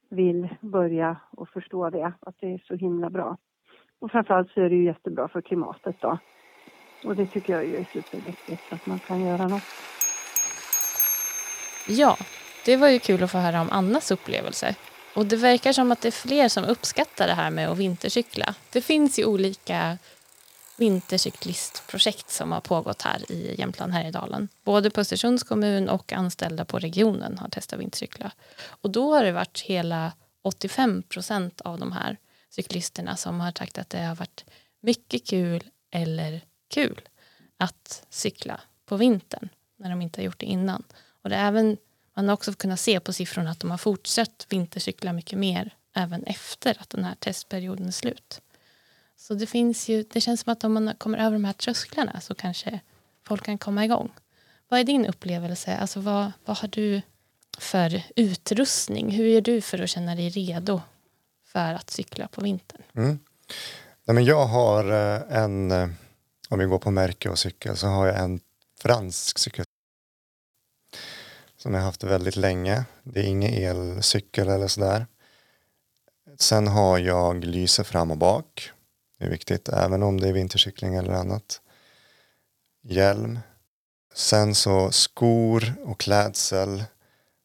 vill 0.08 0.48
börja 0.60 1.16
och 1.30 1.48
förstå 1.48 1.90
det, 1.90 2.12
att 2.20 2.34
det 2.40 2.54
är 2.54 2.58
så 2.58 2.74
himla 2.74 3.10
bra. 3.10 3.36
Och 3.98 4.10
framförallt 4.10 4.50
så 4.50 4.60
är 4.60 4.68
det 4.68 4.76
ju 4.76 4.84
jättebra 4.84 5.28
för 5.28 5.40
klimatet 5.40 5.96
då. 6.00 6.18
Och 7.04 7.16
det 7.16 7.26
tycker 7.26 7.52
jag 7.52 7.64
är 7.64 7.86
superviktigt, 7.92 8.62
att 8.70 8.86
man 8.86 8.98
kan 8.98 9.26
göra 9.26 9.48
något. 9.48 9.62
Ja, 11.88 12.18
det 12.64 12.76
var 12.76 12.88
ju 12.88 12.98
kul 12.98 13.22
att 13.22 13.30
få 13.30 13.38
höra 13.38 13.60
om 13.60 13.70
Annas 13.70 14.10
upplevelse. 14.10 14.74
Och 15.14 15.26
det 15.26 15.36
verkar 15.36 15.72
som 15.72 15.92
att 15.92 16.00
det 16.00 16.08
är 16.08 16.12
fler 16.12 16.48
som 16.48 16.64
uppskattar 16.64 17.26
det 17.26 17.34
här 17.34 17.50
med 17.50 17.68
att 17.68 17.78
vintercykla. 17.78 18.54
Det 18.72 18.80
finns 18.80 19.18
ju 19.18 19.24
olika 19.24 19.98
vintercyklistprojekt 20.76 22.30
som 22.30 22.52
har 22.52 22.60
pågått 22.60 23.02
här 23.02 23.32
i 23.32 23.54
Jämtland 23.58 23.92
Härjedalen. 23.92 24.48
Både 24.64 24.90
på 24.90 25.00
Östersunds 25.00 25.42
kommun 25.42 25.88
och 25.88 26.12
anställda 26.12 26.64
på 26.64 26.78
regionen 26.78 27.38
har 27.38 27.48
testat 27.48 27.80
vintercykla. 27.80 28.30
Och 28.66 28.90
då 28.90 29.14
har 29.14 29.24
det 29.24 29.32
varit 29.32 29.60
hela 29.60 30.12
85 30.42 31.02
procent 31.02 31.60
av 31.60 31.78
de 31.78 31.92
här 31.92 32.16
cyklisterna 32.50 33.16
som 33.16 33.40
har 33.40 33.52
sagt 33.58 33.78
att 33.78 33.90
det 33.90 34.02
har 34.02 34.14
varit 34.14 34.44
mycket 34.80 35.26
kul 35.26 35.64
eller 35.90 36.40
kul 36.68 37.00
att 37.56 38.06
cykla 38.10 38.60
på 38.86 38.96
vintern 38.96 39.48
när 39.76 39.90
de 39.90 40.02
inte 40.02 40.20
har 40.20 40.24
gjort 40.24 40.40
det 40.40 40.46
innan. 40.46 40.82
Och 41.22 41.30
det 41.30 41.36
är 41.36 41.48
även, 41.48 41.76
man 42.14 42.28
har 42.28 42.34
också 42.34 42.52
kunnat 42.52 42.80
se 42.80 43.00
på 43.00 43.12
siffrorna 43.12 43.50
att 43.50 43.60
de 43.60 43.70
har 43.70 43.78
fortsatt 43.78 44.46
vintercykla 44.48 45.12
mycket 45.12 45.38
mer 45.38 45.74
även 45.94 46.24
efter 46.24 46.76
att 46.80 46.90
den 46.90 47.04
här 47.04 47.14
testperioden 47.14 47.86
är 47.86 47.92
slut. 47.92 48.40
Så 49.16 49.34
det 49.34 49.46
finns 49.46 49.88
ju, 49.88 50.04
det 50.12 50.20
känns 50.20 50.40
som 50.40 50.52
att 50.52 50.64
om 50.64 50.72
man 50.72 50.94
kommer 50.98 51.18
över 51.18 51.32
de 51.32 51.44
här 51.44 51.52
trösklarna 51.52 52.20
så 52.20 52.34
kanske 52.34 52.80
folk 53.24 53.44
kan 53.44 53.58
komma 53.58 53.84
igång. 53.84 54.12
Vad 54.68 54.80
är 54.80 54.84
din 54.84 55.06
upplevelse? 55.06 55.76
Alltså 55.76 56.00
vad, 56.00 56.32
vad 56.44 56.56
har 56.56 56.68
du 56.68 57.02
för 57.58 58.02
utrustning? 58.16 59.10
Hur 59.10 59.26
gör 59.26 59.40
du 59.40 59.60
för 59.60 59.78
att 59.78 59.90
känna 59.90 60.14
dig 60.14 60.28
redo 60.28 60.80
för 61.44 61.74
att 61.74 61.90
cykla 61.90 62.28
på 62.28 62.40
vintern? 62.40 62.82
Mm. 62.94 63.18
Nej, 64.04 64.14
men 64.14 64.24
jag 64.24 64.46
har 64.46 64.92
eh, 64.92 65.42
en, 65.42 65.70
eh, 65.70 65.88
om 66.48 66.58
vi 66.58 66.64
går 66.64 66.78
på 66.78 66.90
märke 66.90 67.28
och 67.28 67.38
cykel, 67.38 67.76
så 67.76 67.86
har 67.86 68.06
jag 68.06 68.18
en 68.18 68.40
fransk 68.80 69.38
cykel 69.38 69.64
som 71.56 71.74
jag 71.74 71.82
haft 71.82 72.04
väldigt 72.04 72.36
länge. 72.36 72.84
Det 73.02 73.20
är 73.20 73.24
ingen 73.24 73.54
elcykel 73.54 74.48
eller 74.48 74.68
sådär. 74.68 75.06
Sen 76.38 76.66
har 76.66 76.98
jag 76.98 77.44
lyse 77.44 77.84
fram 77.84 78.10
och 78.10 78.16
bak. 78.16 78.70
Det 79.18 79.24
är 79.24 79.30
viktigt, 79.30 79.68
även 79.68 80.02
om 80.02 80.20
det 80.20 80.28
är 80.28 80.32
vintercykling 80.32 80.94
eller 80.94 81.12
annat. 81.12 81.60
Hjälm. 82.82 83.38
Sen 84.14 84.54
så 84.54 84.90
skor 84.90 85.74
och 85.84 86.00
klädsel 86.00 86.84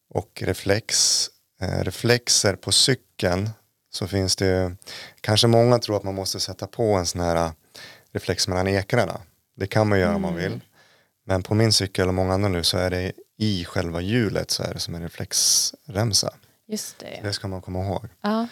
och 0.09 0.43
reflex. 0.45 1.27
Eh, 1.61 1.83
reflexer 1.83 2.55
på 2.55 2.71
cykeln 2.71 3.49
så 3.89 4.07
finns 4.07 4.35
det 4.35 4.75
kanske 5.21 5.47
många 5.47 5.79
tror 5.79 5.97
att 5.97 6.03
man 6.03 6.15
måste 6.15 6.39
sätta 6.39 6.67
på 6.67 6.93
en 6.93 7.05
sån 7.05 7.21
här 7.21 7.51
reflex 8.13 8.47
mellan 8.47 8.67
ekrarna. 8.67 9.21
Det 9.55 9.67
kan 9.67 9.89
man 9.89 9.99
göra 9.99 10.09
mm. 10.09 10.15
om 10.15 10.21
man 10.21 10.39
mm. 10.39 10.51
vill. 10.51 10.61
Men 11.25 11.43
på 11.43 11.53
min 11.53 11.73
cykel 11.73 12.07
och 12.07 12.13
många 12.13 12.33
andra 12.33 12.49
nu 12.49 12.63
så 12.63 12.77
är 12.77 12.89
det 12.89 13.11
i 13.37 13.65
själva 13.65 14.01
hjulet 14.01 14.51
så 14.51 14.63
är 14.63 14.73
det 14.73 14.79
som 14.79 14.95
en 14.95 15.01
reflexremsa. 15.01 16.33
Just 16.67 16.99
det. 16.99 17.19
Det 17.23 17.33
ska 17.33 17.47
man 17.47 17.61
komma 17.61 17.85
ihåg. 17.85 18.07
Ja. 18.21 18.47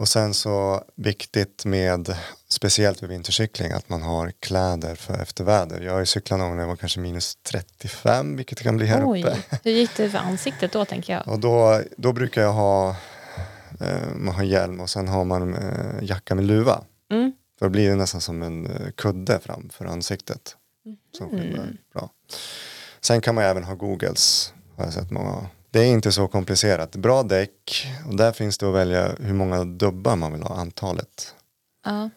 Och 0.00 0.08
sen 0.08 0.34
så 0.34 0.84
viktigt 0.96 1.64
med, 1.64 2.16
speciellt 2.48 3.02
vid 3.02 3.10
vintercykling, 3.10 3.72
att 3.72 3.88
man 3.88 4.02
har 4.02 4.32
kläder 4.40 4.94
för 4.94 5.22
efterväder. 5.22 5.80
Jag 5.80 5.92
har 5.92 6.00
ju 6.00 6.06
cyklat 6.06 6.38
någon 6.38 6.48
gång 6.48 6.56
när 6.56 6.62
det 6.62 6.68
var 6.68 6.76
kanske 6.76 7.00
minus 7.00 7.38
35, 7.42 8.36
vilket 8.36 8.58
det 8.58 8.64
kan 8.64 8.76
bli 8.76 8.86
här 8.86 9.02
Oj, 9.06 9.24
uppe. 9.24 9.60
hur 9.64 9.72
gick 9.72 9.96
det 9.96 10.10
för 10.10 10.18
ansiktet 10.18 10.72
då 10.72 10.84
tänker 10.84 11.12
jag? 11.12 11.28
Och 11.28 11.38
då, 11.38 11.82
då 11.96 12.12
brukar 12.12 12.42
jag 12.42 12.52
ha, 12.52 12.96
eh, 13.80 14.14
man 14.16 14.34
har 14.34 14.44
hjälm 14.44 14.80
och 14.80 14.90
sen 14.90 15.08
har 15.08 15.24
man 15.24 15.54
eh, 15.54 16.02
jacka 16.02 16.34
med 16.34 16.44
luva. 16.44 16.84
Mm. 17.10 17.32
För 17.60 17.66
då 17.66 17.70
blir 17.70 17.88
det 17.90 17.96
nästan 17.96 18.20
som 18.20 18.42
en 18.42 18.66
eh, 18.66 18.90
kudde 18.90 19.40
framför 19.40 19.84
ansiktet. 19.84 20.56
Som 21.18 21.28
Mm. 21.38 21.76
bra. 21.92 22.10
Sen 23.00 23.20
kan 23.20 23.34
man 23.34 23.44
även 23.44 23.64
ha 23.64 23.74
googles, 23.74 24.54
har 24.76 24.84
jag 24.84 24.92
sett 24.92 25.10
många 25.10 25.46
det 25.72 25.80
är 25.80 25.86
inte 25.86 26.12
så 26.12 26.28
komplicerat. 26.28 26.96
Bra 26.96 27.22
däck 27.22 27.86
och 28.08 28.16
där 28.16 28.32
finns 28.32 28.58
det 28.58 28.68
att 28.68 28.74
välja 28.74 29.14
hur 29.20 29.34
många 29.34 29.64
dubbar 29.64 30.16
man 30.16 30.32
vill 30.32 30.42
ha, 30.42 30.54
antalet. 30.56 31.34
Ja. 31.84 32.10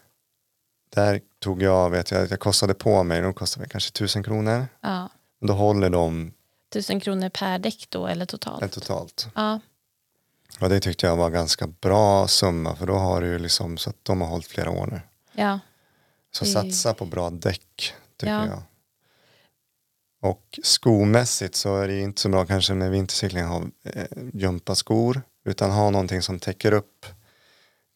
Där 0.89 1.21
tog 1.39 1.61
jag, 1.61 1.89
vet 1.89 2.11
jag, 2.11 2.31
jag 2.31 2.39
kostade 2.39 2.73
på 2.73 3.03
mig, 3.03 3.21
de 3.21 3.33
kostade 3.33 3.67
kanske 3.69 3.91
tusen 3.91 4.23
kronor. 4.23 4.65
ja. 4.81 5.09
Då 5.41 5.53
håller 5.53 5.89
de 5.89 6.33
Tusen 6.73 6.99
kronor 6.99 7.29
per 7.29 7.59
däck 7.59 7.85
då 7.89 8.07
eller 8.07 8.25
totalt? 8.25 8.71
totalt. 8.73 9.27
Ja. 9.35 9.59
Och 10.59 10.69
det 10.69 10.79
tyckte 10.79 11.05
jag 11.05 11.17
var 11.17 11.29
ganska 11.29 11.67
bra 11.67 12.27
summa 12.27 12.75
för 12.75 12.85
då 12.87 12.93
har 12.93 13.21
du 13.21 13.27
ju 13.27 13.39
liksom 13.39 13.77
så 13.77 13.89
att 13.89 13.97
de 14.03 14.21
har 14.21 14.27
hållit 14.27 14.47
flera 14.47 14.69
år 14.71 14.87
nu. 14.91 15.01
Ja. 15.35 15.59
Så 16.31 16.45
satsa 16.45 16.93
på 16.93 17.05
bra 17.05 17.29
däck 17.29 17.93
tycker 18.17 18.33
Ja. 18.33 18.45
jag. 18.47 18.61
Och 20.21 20.59
skomässigt 20.63 21.55
så 21.55 21.77
är 21.77 21.87
det 21.87 21.99
inte 21.99 22.21
så 22.21 22.29
bra 22.29 22.45
kanske 22.45 22.73
med 22.73 22.91
vintercykling 22.91 23.43
att 23.43 23.49
ha 23.49 23.63
eh, 23.83 24.07
gympaskor 24.33 25.21
utan 25.45 25.71
ha 25.71 25.89
någonting 25.89 26.21
som 26.21 26.39
täcker 26.39 26.71
upp 26.71 27.05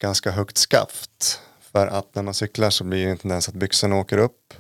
ganska 0.01 0.31
högt 0.31 0.57
skaft. 0.57 1.41
För 1.59 1.87
att 1.87 2.15
när 2.15 2.23
man 2.23 2.33
cyklar 2.33 2.69
så 2.69 2.83
blir 2.83 3.05
det 3.05 3.11
en 3.11 3.17
tendens 3.17 3.49
att 3.49 3.55
byxorna 3.55 3.95
åker 3.95 4.17
upp 4.17 4.53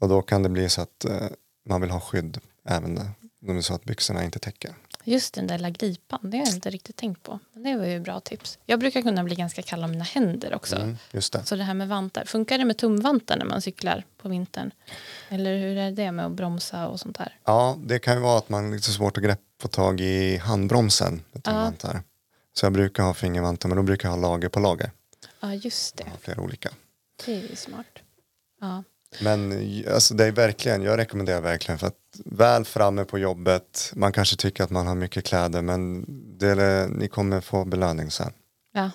och 0.00 0.08
då 0.08 0.22
kan 0.22 0.42
det 0.42 0.48
bli 0.48 0.68
så 0.68 0.80
att 0.80 1.04
eh, 1.04 1.26
man 1.68 1.80
vill 1.80 1.90
ha 1.90 2.00
skydd 2.00 2.38
även 2.64 2.94
när 2.94 3.52
det 3.54 3.58
är 3.58 3.62
så 3.62 3.74
att 3.74 3.84
byxorna 3.84 4.24
inte 4.24 4.38
täcker. 4.38 4.74
Just 5.04 5.34
den 5.34 5.46
där 5.46 5.58
lilla 5.58 5.70
gripan, 5.70 6.18
det 6.22 6.36
har 6.36 6.44
jag 6.44 6.54
inte 6.54 6.70
riktigt 6.70 6.96
tänkt 6.96 7.22
på. 7.22 7.38
Men 7.52 7.62
det 7.62 7.76
var 7.76 7.86
ju 7.86 8.00
bra 8.00 8.20
tips. 8.20 8.58
Jag 8.66 8.80
brukar 8.80 9.02
kunna 9.02 9.24
bli 9.24 9.34
ganska 9.34 9.62
kall 9.62 9.84
om 9.84 9.90
mina 9.90 10.04
händer 10.04 10.54
också. 10.54 10.76
Mm, 10.76 10.96
just 11.10 11.32
det. 11.32 11.44
Så 11.44 11.56
det 11.56 11.64
här 11.64 11.74
med 11.74 11.88
vantar, 11.88 12.24
funkar 12.24 12.58
det 12.58 12.64
med 12.64 12.76
tumvantar 12.76 13.36
när 13.36 13.44
man 13.44 13.62
cyklar 13.62 14.04
på 14.16 14.28
vintern? 14.28 14.70
Eller 15.28 15.58
hur 15.58 15.76
är 15.76 15.90
det 15.90 16.12
med 16.12 16.26
att 16.26 16.32
bromsa 16.32 16.88
och 16.88 17.00
sånt 17.00 17.18
där? 17.18 17.38
Ja, 17.44 17.78
det 17.84 17.98
kan 17.98 18.14
ju 18.14 18.20
vara 18.20 18.38
att 18.38 18.48
man 18.48 18.66
är 18.68 18.74
lite 18.76 18.90
svårt 18.90 19.16
att 19.16 19.24
grepp 19.24 19.40
få 19.62 19.68
tag 19.68 20.00
i 20.00 20.36
handbromsen 20.36 21.22
med 21.32 21.44
tumvantar. 21.44 22.02
Så 22.52 22.66
jag 22.66 22.72
brukar 22.72 23.02
ha 23.02 23.14
fingervantar 23.14 23.68
men 23.68 23.76
då 23.76 23.82
brukar 23.82 24.08
jag 24.08 24.16
ha 24.16 24.22
lager 24.22 24.48
på 24.48 24.60
lager. 24.60 24.90
Ja, 25.40 25.54
just 25.54 25.96
det. 25.96 26.04
Jag 26.04 26.10
har 26.10 26.18
flera 26.18 26.40
olika. 26.40 26.70
Det 27.24 27.32
är 27.34 27.48
ju 27.48 27.56
smart. 27.56 27.86
Ja, 28.60 28.84
Men 29.20 29.52
alltså, 29.94 30.14
det 30.14 30.24
är 30.24 30.32
verkligen, 30.32 30.82
jag 30.82 30.98
rekommenderar 30.98 31.40
verkligen 31.40 31.78
för 31.78 31.86
att 31.86 31.96
väl 32.24 32.64
framme 32.64 33.04
på 33.04 33.18
jobbet, 33.18 33.92
man 33.94 34.12
kanske 34.12 34.36
tycker 34.36 34.64
att 34.64 34.70
man 34.70 34.86
har 34.86 34.94
mycket 34.94 35.24
kläder 35.24 35.62
men 35.62 36.04
det 36.38 36.88
ni 36.90 37.08
kommer 37.08 37.40
få 37.40 37.64
belöning 37.64 38.10
sen. 38.10 38.32
ja. 38.74 38.90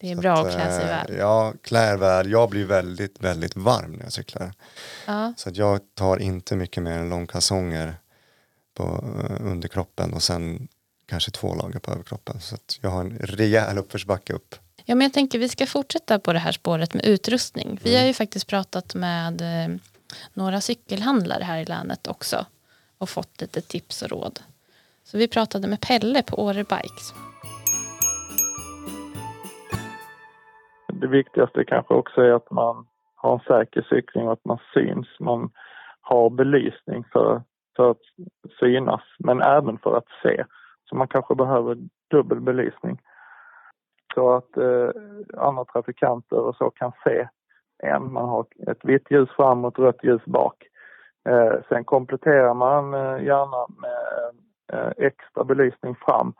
det 0.00 0.10
är 0.10 0.14
Så 0.14 0.20
bra 0.20 0.32
att, 0.34 0.46
att 0.46 0.52
klä 0.54 0.70
sig 0.70 0.82
eh, 0.82 0.86
väl. 0.88 1.16
Ja, 1.18 1.52
klä 1.62 1.92
er 1.92 1.96
väl. 1.96 2.30
Jag 2.30 2.50
blir 2.50 2.64
väldigt, 2.64 3.20
väldigt 3.20 3.56
varm 3.56 3.92
när 3.92 4.02
jag 4.04 4.12
cyklar. 4.12 4.52
Ja, 5.06 5.32
Så 5.36 5.48
att 5.48 5.56
jag 5.56 5.80
tar 5.94 6.16
inte 6.18 6.56
mycket 6.56 6.82
mer 6.82 6.98
än 6.98 7.08
långkalsonger 7.08 7.94
på 8.74 9.04
eh, 9.30 9.46
underkroppen 9.46 10.12
och 10.12 10.22
sen 10.22 10.68
kanske 11.06 11.30
två 11.30 11.54
lager 11.54 11.78
på 11.78 11.90
överkroppen. 11.92 12.40
Så 12.40 12.54
att 12.54 12.78
jag 12.80 12.90
har 12.90 13.00
en 13.00 13.18
rejäl 13.18 13.78
uppförsbacke 13.78 14.32
upp. 14.32 14.54
Ja, 14.84 14.94
men 14.94 15.04
jag 15.04 15.12
tänker 15.12 15.38
vi 15.38 15.48
ska 15.48 15.66
fortsätta 15.66 16.18
på 16.18 16.32
det 16.32 16.38
här 16.38 16.52
spåret 16.52 16.94
med 16.94 17.04
utrustning. 17.04 17.78
Vi 17.82 17.90
Mm. 17.90 18.00
har 18.02 18.06
ju 18.06 18.14
faktiskt 18.14 18.46
pratat 18.46 18.94
med 18.94 19.40
eh, 19.40 19.76
några 20.34 20.60
cykelhandlare 20.60 21.44
här 21.44 21.58
i 21.58 21.64
länet 21.64 22.06
också 22.08 22.46
och 22.98 23.08
fått 23.08 23.40
lite 23.40 23.60
tips 23.60 24.02
och 24.02 24.10
råd. 24.10 24.40
Så 25.02 25.18
vi 25.18 25.28
pratade 25.28 25.68
med 25.68 25.80
Pelle 25.80 26.22
på 26.22 26.42
Åre 26.42 26.64
Bikes. 26.64 27.14
Det 30.92 31.06
viktigaste 31.06 31.64
kanske 31.64 31.94
också 31.94 32.20
är 32.20 32.32
att 32.32 32.50
man 32.50 32.86
har 33.14 33.34
en 33.34 33.40
säker 33.40 33.86
cykling 33.90 34.26
och 34.26 34.32
att 34.32 34.44
man 34.44 34.58
syns. 34.74 35.06
Man 35.20 35.50
har 36.00 36.30
belysning 36.30 37.04
för, 37.12 37.42
för 37.76 37.90
att 37.90 38.02
synas, 38.60 39.02
men 39.18 39.42
även 39.42 39.78
för 39.78 39.96
att 39.96 40.08
se. 40.22 40.44
Så 40.88 40.96
man 40.96 41.08
kanske 41.08 41.34
behöver 41.34 41.78
dubbel 42.10 42.40
belysning. 42.40 43.00
Så 44.14 44.32
att 44.32 44.56
eh, 44.56 44.88
andra 45.36 45.64
trafikanter 45.64 46.36
och 46.36 46.56
så 46.56 46.70
kan 46.70 46.92
se 47.04 47.28
en. 47.84 48.12
Man 48.12 48.28
har 48.28 48.46
ett 48.66 48.84
vitt 48.84 49.10
ljus 49.10 49.30
fram 49.30 49.64
och 49.64 49.72
ett 49.72 49.78
rött 49.78 50.04
ljus 50.04 50.24
bak. 50.24 50.66
Eh, 51.28 51.54
sen 51.68 51.84
kompletterar 51.84 52.54
man 52.54 52.94
eh, 52.94 53.24
gärna 53.24 53.66
med 53.80 54.32
eh, 54.72 54.92
extra 54.96 55.44
belysning 55.44 55.94
fram 55.94 56.34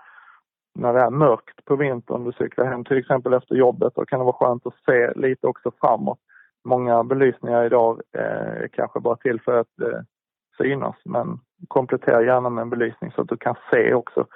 när 0.75 0.93
det 0.93 1.01
är 1.01 1.11
mörkt 1.11 1.65
på 1.65 1.77
vintern, 1.77 2.25
du 2.25 2.33
cyklar 2.33 2.65
hem 2.65 2.85
till 2.85 2.99
exempel 2.99 3.33
efter 3.33 3.55
jobbet, 3.55 3.93
då 3.95 4.05
kan 4.05 4.19
det 4.19 4.25
vara 4.25 4.37
skönt 4.37 4.67
att 4.67 4.85
se 4.87 5.13
lite 5.15 5.47
också 5.47 5.71
framåt. 5.81 6.19
Många 6.65 7.05
belysningar 7.05 7.65
idag 7.65 8.01
eh, 8.19 8.63
är 8.63 8.69
kanske 8.73 9.01
bara 9.01 9.17
till 9.17 9.41
för 9.41 9.61
att 9.61 9.81
eh, 9.83 10.01
synas, 10.59 10.97
men 11.05 11.39
komplettera 11.69 12.23
gärna 12.23 12.51
med 12.51 12.63
en 12.63 12.71
belysning 12.71 13.13
så 13.13 13.21
att 13.21 13.29
du 13.29 13.37
kan 13.37 13.55
se 13.71 13.95
också 13.95 14.27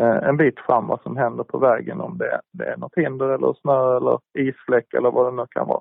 eh, 0.00 0.28
en 0.28 0.36
bit 0.36 0.60
fram 0.60 0.86
vad 0.86 1.00
som 1.00 1.16
händer 1.16 1.44
på 1.44 1.58
vägen 1.58 2.00
om 2.00 2.18
det, 2.18 2.40
det 2.52 2.64
är 2.64 2.76
något 2.76 2.96
hinder 2.96 3.28
eller 3.28 3.52
snö 3.52 3.96
eller 3.96 4.18
isfläck 4.38 4.94
eller 4.94 5.10
vad 5.10 5.26
det 5.26 5.36
nu 5.36 5.46
kan 5.50 5.66
vara. 5.66 5.80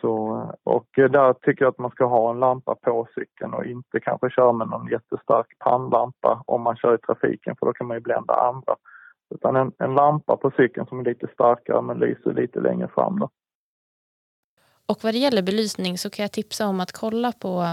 Så, 0.00 0.36
eh, 0.36 0.72
och 0.74 0.88
där 0.94 1.32
tycker 1.32 1.64
jag 1.64 1.70
att 1.70 1.78
man 1.78 1.90
ska 1.90 2.04
ha 2.04 2.30
en 2.30 2.40
lampa 2.40 2.74
på 2.74 3.08
cykeln 3.14 3.54
och 3.54 3.64
inte 3.64 4.00
kanske 4.00 4.30
köra 4.30 4.52
med 4.52 4.68
någon 4.68 4.88
jättestark 4.88 5.46
pannlampa 5.58 6.42
om 6.46 6.62
man 6.62 6.76
kör 6.76 6.94
i 6.94 6.98
trafiken 6.98 7.56
för 7.58 7.66
då 7.66 7.72
kan 7.72 7.86
man 7.86 7.96
ju 7.96 8.00
blända 8.00 8.34
andra. 8.34 8.76
Utan 9.34 9.56
en, 9.56 9.72
en 9.78 9.94
lampa 9.94 10.36
på 10.36 10.52
cykeln 10.56 10.86
som 10.86 11.00
är 11.00 11.04
lite 11.04 11.26
starkare 11.32 11.82
men 11.82 11.98
lyser 11.98 12.34
lite 12.34 12.60
längre 12.60 12.88
fram. 12.88 13.18
Då. 13.18 13.28
Och 14.86 15.04
vad 15.04 15.14
det 15.14 15.18
gäller 15.18 15.42
belysning 15.42 15.98
så 15.98 16.10
kan 16.10 16.22
jag 16.22 16.32
tipsa 16.32 16.66
om 16.66 16.80
att 16.80 16.92
kolla 16.92 17.32
på 17.32 17.66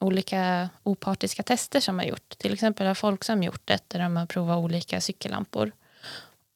olika 0.00 0.68
opartiska 0.82 1.42
tester 1.42 1.80
som 1.80 1.98
har 1.98 2.06
gjort. 2.06 2.28
Till 2.28 2.52
exempel 2.52 2.86
har 2.86 2.94
Folksam 2.94 3.42
gjort 3.42 3.62
det 3.64 3.88
där 3.88 3.98
de 3.98 4.16
har 4.16 4.26
provat 4.26 4.58
olika 4.58 5.00
cykellampor. 5.00 5.72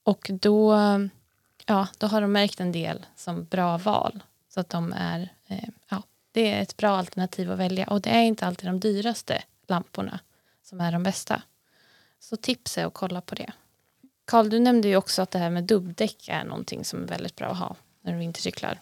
Och 0.04 0.30
då, 0.42 0.75
ja, 1.66 1.88
då 1.98 2.06
har 2.06 2.20
de 2.20 2.32
märkt 2.32 2.60
en 2.60 2.72
del 2.72 3.06
som 3.14 3.44
bra 3.44 3.78
val. 3.78 4.22
Så 4.56 4.60
att 4.60 4.68
de 4.68 4.92
är, 4.92 5.28
eh, 5.46 5.68
ja, 5.88 6.02
det 6.32 6.50
är 6.50 6.62
ett 6.62 6.76
bra 6.76 6.96
alternativ 6.96 7.52
att 7.52 7.58
välja. 7.58 7.86
Och 7.86 8.00
det 8.00 8.10
är 8.10 8.22
inte 8.22 8.46
alltid 8.46 8.68
de 8.68 8.80
dyraste 8.80 9.42
lamporna 9.66 10.20
som 10.62 10.80
är 10.80 10.92
de 10.92 11.02
bästa. 11.02 11.42
Så 12.20 12.36
tips 12.36 12.78
är 12.78 12.86
att 12.86 12.94
kolla 12.94 13.20
på 13.20 13.34
det. 13.34 13.52
Karl, 14.25 14.48
du 14.48 14.58
nämnde 14.58 14.88
ju 14.88 14.96
också 14.96 15.22
att 15.22 15.30
det 15.30 15.38
här 15.38 15.50
med 15.50 15.64
dubbdäck 15.64 16.28
är 16.28 16.44
någonting 16.44 16.84
som 16.84 17.02
är 17.02 17.06
väldigt 17.06 17.36
bra 17.36 17.46
att 17.46 17.58
ha 17.58 17.76
när 18.00 18.12
du 18.12 18.18
vintercyklar. 18.18 18.80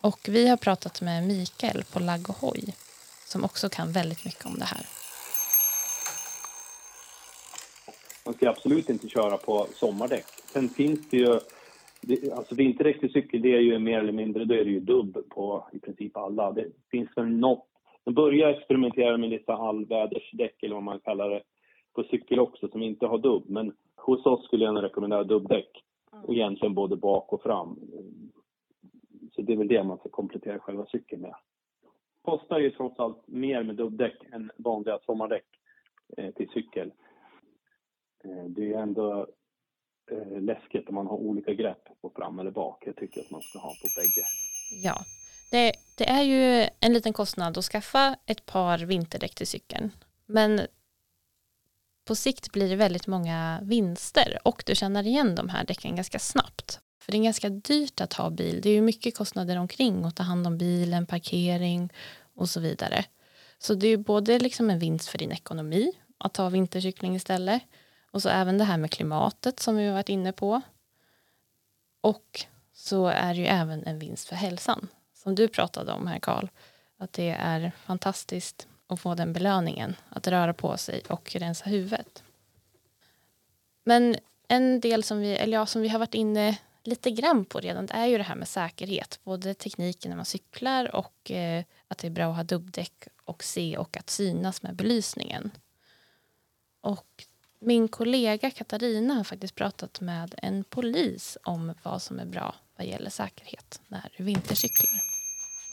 Och 0.00 0.20
vi 0.28 0.48
har 0.48 0.56
pratat 0.56 1.00
med 1.00 1.26
Mikael 1.26 1.84
på 1.84 1.98
Lagg 1.98 2.30
och 2.30 2.36
Hoj 2.36 2.74
som 3.26 3.44
också 3.44 3.68
kan 3.68 3.92
väldigt 3.92 4.24
mycket 4.24 4.46
om 4.46 4.58
det 4.58 4.64
här. 4.64 4.86
Man 8.24 8.34
ska 8.34 8.50
absolut 8.50 8.90
inte 8.90 9.08
köra 9.08 9.36
på 9.36 9.68
sommardäck. 9.74 10.26
Sen 10.52 10.68
finns 10.68 11.00
det 11.10 11.16
ju 11.16 11.40
det, 12.00 12.32
alltså 12.32 12.54
vinterdäck 12.54 13.12
cykel, 13.12 13.42
det 13.42 13.54
är 13.54 13.60
ju 13.60 13.78
mer 13.78 13.98
eller 13.98 14.12
mindre, 14.12 14.44
då 14.44 14.54
är 14.54 14.64
det 14.64 14.70
ju 14.70 14.80
dubb 14.80 15.18
på 15.28 15.68
i 15.72 15.78
princip 15.78 16.16
alla. 16.16 16.52
Det 16.52 16.66
finns 16.90 17.08
väl 17.16 17.26
något, 17.26 17.66
de 18.04 18.14
börjar 18.14 18.48
experimentera 18.48 19.16
med 19.16 19.30
lite 19.30 19.52
allvädersdäck 19.52 20.62
eller 20.62 20.74
vad 20.74 20.84
man 20.84 21.00
kallar 21.00 21.30
det 21.30 21.42
på 21.92 22.02
cykel 22.02 22.40
också 22.40 22.68
som 22.68 22.82
inte 22.82 23.06
har 23.06 23.18
dubb. 23.18 23.44
Men 23.46 23.72
hos 23.96 24.26
oss 24.26 24.44
skulle 24.44 24.64
jag 24.64 24.82
rekommendera 24.82 25.24
dubbdäck. 25.24 25.84
Och 26.22 26.34
egentligen 26.34 26.74
både 26.74 26.96
bak 26.96 27.32
och 27.32 27.42
fram. 27.42 27.78
Så 29.32 29.42
det 29.42 29.52
är 29.52 29.56
väl 29.56 29.68
det 29.68 29.84
man 29.84 29.98
ska 29.98 30.08
komplettera 30.08 30.58
själva 30.58 30.86
cykeln 30.86 31.22
med. 31.22 31.34
Kostar 32.22 32.58
ju 32.58 32.70
trots 32.70 33.00
allt 33.00 33.28
mer 33.28 33.62
med 33.62 33.76
dubbdäck 33.76 34.16
än 34.32 34.50
vanliga 34.56 34.98
sommardäck 34.98 35.46
eh, 36.16 36.30
till 36.34 36.48
cykel. 36.48 36.92
Eh, 38.24 38.44
det 38.44 38.72
är 38.72 38.78
ändå 38.78 39.26
eh, 40.12 40.40
läskigt 40.42 40.88
om 40.88 40.94
man 40.94 41.06
har 41.06 41.16
olika 41.16 41.54
grepp 41.54 41.88
på 42.00 42.10
fram 42.10 42.38
eller 42.38 42.50
bak. 42.50 42.82
Jag 42.86 42.96
tycker 42.96 43.20
att 43.20 43.30
man 43.30 43.42
ska 43.42 43.58
ha 43.58 43.68
på 43.68 43.88
bägge. 43.96 44.26
Ja, 44.82 45.04
det, 45.50 45.72
det 45.96 46.08
är 46.08 46.22
ju 46.22 46.68
en 46.80 46.92
liten 46.92 47.12
kostnad 47.12 47.58
att 47.58 47.64
skaffa 47.64 48.16
ett 48.26 48.46
par 48.46 48.78
vinterdäck 48.78 49.34
till 49.34 49.46
cykeln. 49.46 49.90
Men 50.26 50.60
på 52.04 52.14
sikt 52.14 52.52
blir 52.52 52.68
det 52.68 52.76
väldigt 52.76 53.06
många 53.06 53.60
vinster 53.62 54.38
och 54.44 54.62
du 54.66 54.74
känner 54.74 55.06
igen 55.06 55.34
de 55.34 55.48
här 55.48 55.64
däcken 55.64 55.96
ganska 55.96 56.18
snabbt. 56.18 56.80
För 57.02 57.12
det 57.12 57.18
är 57.18 57.22
ganska 57.22 57.48
dyrt 57.48 58.00
att 58.00 58.12
ha 58.12 58.30
bil. 58.30 58.60
Det 58.62 58.70
är 58.70 58.74
ju 58.74 58.82
mycket 58.82 59.16
kostnader 59.16 59.56
omkring 59.56 60.04
att 60.04 60.16
ta 60.16 60.22
hand 60.22 60.46
om 60.46 60.58
bilen, 60.58 61.06
parkering 61.06 61.92
och 62.34 62.48
så 62.48 62.60
vidare. 62.60 63.04
Så 63.58 63.74
det 63.74 63.86
är 63.86 63.90
ju 63.90 63.96
både 63.96 64.38
liksom 64.38 64.70
en 64.70 64.78
vinst 64.78 65.08
för 65.08 65.18
din 65.18 65.32
ekonomi 65.32 65.92
att 66.18 66.36
ha 66.36 66.48
vintercykling 66.48 67.16
istället 67.16 67.62
och 68.10 68.22
så 68.22 68.28
även 68.28 68.58
det 68.58 68.64
här 68.64 68.76
med 68.76 68.90
klimatet 68.90 69.60
som 69.60 69.76
vi 69.76 69.86
har 69.86 69.92
varit 69.92 70.08
inne 70.08 70.32
på. 70.32 70.60
Och 72.00 72.44
så 72.72 73.06
är 73.06 73.34
det 73.34 73.40
ju 73.40 73.46
även 73.46 73.84
en 73.84 73.98
vinst 73.98 74.28
för 74.28 74.36
hälsan 74.36 74.88
som 75.14 75.34
du 75.34 75.48
pratade 75.48 75.92
om 75.92 76.06
här 76.06 76.18
Karl. 76.18 76.48
Att 76.98 77.12
det 77.12 77.30
är 77.30 77.72
fantastiskt 77.84 78.68
att 78.86 79.00
få 79.00 79.14
den 79.14 79.32
belöningen, 79.32 79.96
att 80.08 80.26
röra 80.26 80.54
på 80.54 80.76
sig 80.76 81.02
och 81.08 81.34
rensa 81.34 81.64
huvudet. 81.64 82.24
Men 83.84 84.16
en 84.48 84.80
del 84.80 85.02
som 85.02 85.20
vi, 85.20 85.36
eller 85.36 85.58
ja, 85.58 85.66
som 85.66 85.82
vi 85.82 85.88
har 85.88 85.98
varit 85.98 86.14
inne 86.14 86.58
lite 86.82 87.10
grann 87.10 87.44
på 87.44 87.60
redan, 87.60 87.86
det 87.86 87.94
är 87.94 88.06
ju 88.06 88.18
det 88.18 88.24
här 88.24 88.34
med 88.34 88.48
säkerhet. 88.48 89.20
Både 89.24 89.54
tekniken 89.54 90.10
när 90.10 90.16
man 90.16 90.24
cyklar 90.24 90.96
och 90.96 91.30
eh, 91.30 91.64
att 91.88 91.98
det 91.98 92.06
är 92.06 92.10
bra 92.10 92.30
att 92.30 92.36
ha 92.36 92.42
dubbdäck 92.42 93.08
och 93.24 93.44
se 93.44 93.76
och 93.76 93.96
att 93.96 94.10
synas 94.10 94.62
med 94.62 94.76
belysningen. 94.76 95.50
Och 96.80 97.24
min 97.60 97.88
kollega 97.88 98.50
Katarina 98.50 99.14
har 99.14 99.24
faktiskt 99.24 99.54
pratat 99.54 100.00
med 100.00 100.34
en 100.42 100.64
polis 100.64 101.38
om 101.44 101.74
vad 101.82 102.02
som 102.02 102.18
är 102.18 102.26
bra 102.26 102.54
vad 102.76 102.86
gäller 102.86 103.10
säkerhet 103.10 103.80
när 103.88 104.12
du 104.16 104.24
vintercyklar. 104.24 104.90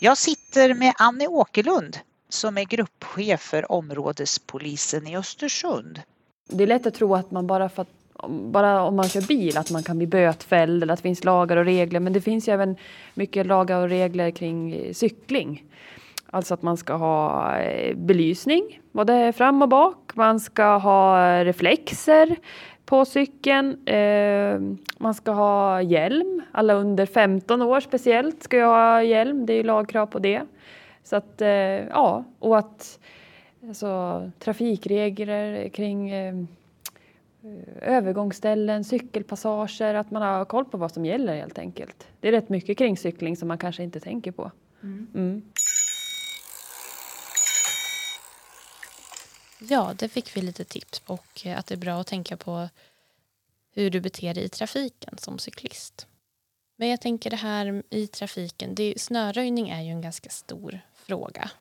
Jag 0.01 0.17
sitter 0.17 0.73
med 0.73 0.93
Annie 0.97 1.27
Åkerlund 1.27 1.97
som 2.29 2.57
är 2.57 2.65
gruppchef 2.65 3.41
för 3.41 3.71
områdespolisen 3.71 5.07
i 5.07 5.17
Östersund. 5.17 6.01
Det 6.49 6.63
är 6.63 6.67
lätt 6.67 6.85
att 6.85 6.93
tro 6.93 7.15
att 7.15 7.31
man 7.31 7.47
bara 7.47 7.69
för 7.69 7.81
att 7.81 7.89
bara 8.29 8.83
om 8.83 8.95
man 8.95 9.09
kör 9.09 9.21
bil 9.21 9.57
att 9.57 9.71
man 9.71 9.83
kan 9.83 9.97
bli 9.97 10.07
bötfälld 10.07 10.83
eller 10.83 10.93
att 10.93 10.99
det 10.99 11.03
finns 11.03 11.23
lagar 11.23 11.57
och 11.57 11.65
regler. 11.65 11.99
Men 11.99 12.13
det 12.13 12.21
finns 12.21 12.47
ju 12.47 12.53
även 12.53 12.75
mycket 13.13 13.45
lagar 13.45 13.81
och 13.81 13.89
regler 13.89 14.31
kring 14.31 14.93
cykling. 14.93 15.63
Alltså 16.29 16.53
att 16.53 16.61
man 16.61 16.77
ska 16.77 16.93
ha 16.93 17.55
eh, 17.57 17.95
belysning, 17.95 18.81
både 18.91 19.33
fram 19.33 19.61
och 19.61 19.69
bak. 19.69 20.11
Man 20.15 20.39
ska 20.39 20.77
ha 20.77 21.29
reflexer 21.43 22.35
på 22.85 23.05
cykeln. 23.05 23.87
Eh, 23.87 24.59
man 24.97 25.13
ska 25.13 25.31
ha 25.31 25.81
hjälm. 25.81 26.41
Alla 26.51 26.73
under 26.73 27.05
15 27.05 27.61
år 27.61 27.79
speciellt 27.79 28.43
ska 28.43 28.57
ju 28.57 28.63
ha 28.63 29.03
hjälm. 29.03 29.45
Det 29.45 29.53
är 29.53 29.63
lagkrav 29.63 30.05
på 30.05 30.19
det. 30.19 30.41
Så 31.03 31.15
att, 31.15 31.41
eh, 31.41 31.49
ja, 31.49 32.23
och 32.39 32.57
att 32.57 32.99
alltså, 33.67 34.31
trafikregler 34.39 35.69
kring 35.69 36.11
övergångsställen, 37.81 38.83
cykelpassager, 38.83 39.93
att 39.93 40.11
man 40.11 40.21
har 40.21 40.45
koll 40.45 40.65
på 40.65 40.77
vad 40.77 40.91
som 40.91 41.05
gäller 41.05 41.35
helt 41.35 41.59
enkelt. 41.59 42.07
Det 42.19 42.27
är 42.27 42.31
rätt 42.31 42.49
mycket 42.49 42.77
kring 42.77 42.97
cykling 42.97 43.37
som 43.37 43.47
man 43.47 43.57
kanske 43.57 43.83
inte 43.83 43.99
tänker 43.99 44.31
på. 44.31 44.51
Mm. 44.83 45.07
Mm. 45.15 45.41
Ja, 49.59 49.93
det 49.97 50.09
fick 50.09 50.37
vi 50.37 50.41
lite 50.41 50.63
tips 50.63 51.01
och 51.05 51.45
att 51.45 51.67
det 51.67 51.75
är 51.75 51.77
bra 51.77 52.01
att 52.01 52.07
tänka 52.07 52.37
på 52.37 52.69
hur 53.71 53.89
du 53.89 54.01
beter 54.01 54.33
dig 54.33 54.43
i 54.43 54.49
trafiken 54.49 55.17
som 55.17 55.39
cyklist. 55.39 56.07
Men 56.75 56.89
jag 56.89 57.01
tänker 57.01 57.29
det 57.29 57.35
här 57.35 57.83
i 57.89 58.07
trafiken, 58.07 58.75
det 58.75 58.93
snöröjning 58.97 59.69
är 59.69 59.81
ju 59.81 59.91
en 59.91 60.01
ganska 60.01 60.29
stor 60.29 60.79
fråga. 60.93 61.51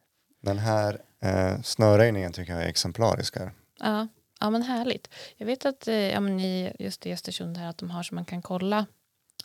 Den 0.40 0.58
här 0.58 1.00
eh, 1.20 1.62
snöröjningen 1.62 2.32
tycker 2.32 2.52
jag 2.52 2.62
är 2.62 2.68
exemplarisk 2.68 3.36
här. 3.36 3.52
Ja, 3.78 4.08
ja 4.40 4.50
men 4.50 4.62
härligt. 4.62 5.08
Jag 5.36 5.46
vet 5.46 5.66
att 5.66 5.88
eh, 5.88 5.94
ja, 5.94 6.20
men 6.20 6.40
i, 6.40 6.72
just 6.78 7.06
i 7.06 7.12
Östersund 7.12 7.56
här 7.56 7.70
att 7.70 7.78
de 7.78 7.90
har 7.90 8.02
så 8.02 8.14
man 8.14 8.24
kan 8.24 8.42
kolla, 8.42 8.86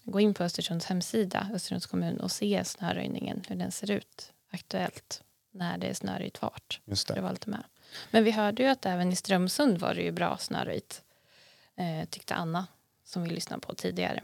gå 0.03 0.19
in 0.19 0.33
på 0.33 0.43
Östersunds 0.43 0.85
hemsida, 0.85 1.49
Östersunds 1.53 1.85
kommun 1.85 2.19
och 2.19 2.31
se 2.31 2.63
snöröjningen, 2.65 3.43
hur 3.47 3.55
den 3.55 3.71
ser 3.71 3.91
ut 3.91 4.33
aktuellt 4.51 5.23
när 5.51 5.77
det 5.77 5.87
är 5.87 5.93
snöröjt 5.93 6.37
fart. 6.37 6.79
Just 6.85 7.07
det. 7.07 7.13
det 7.13 7.21
var 7.21 7.31
lite 7.31 7.49
med. 7.49 7.63
Men 8.11 8.23
vi 8.23 8.31
hörde 8.31 8.63
ju 8.63 8.69
att 8.69 8.85
även 8.85 9.11
i 9.11 9.15
Strömsund 9.15 9.77
var 9.77 9.95
det 9.95 10.01
ju 10.01 10.11
bra 10.11 10.37
snöröjt, 10.37 11.01
eh, 11.75 12.09
tyckte 12.09 12.35
Anna 12.35 12.67
som 13.05 13.23
vi 13.23 13.29
lyssnade 13.29 13.61
på 13.61 13.75
tidigare. 13.75 14.23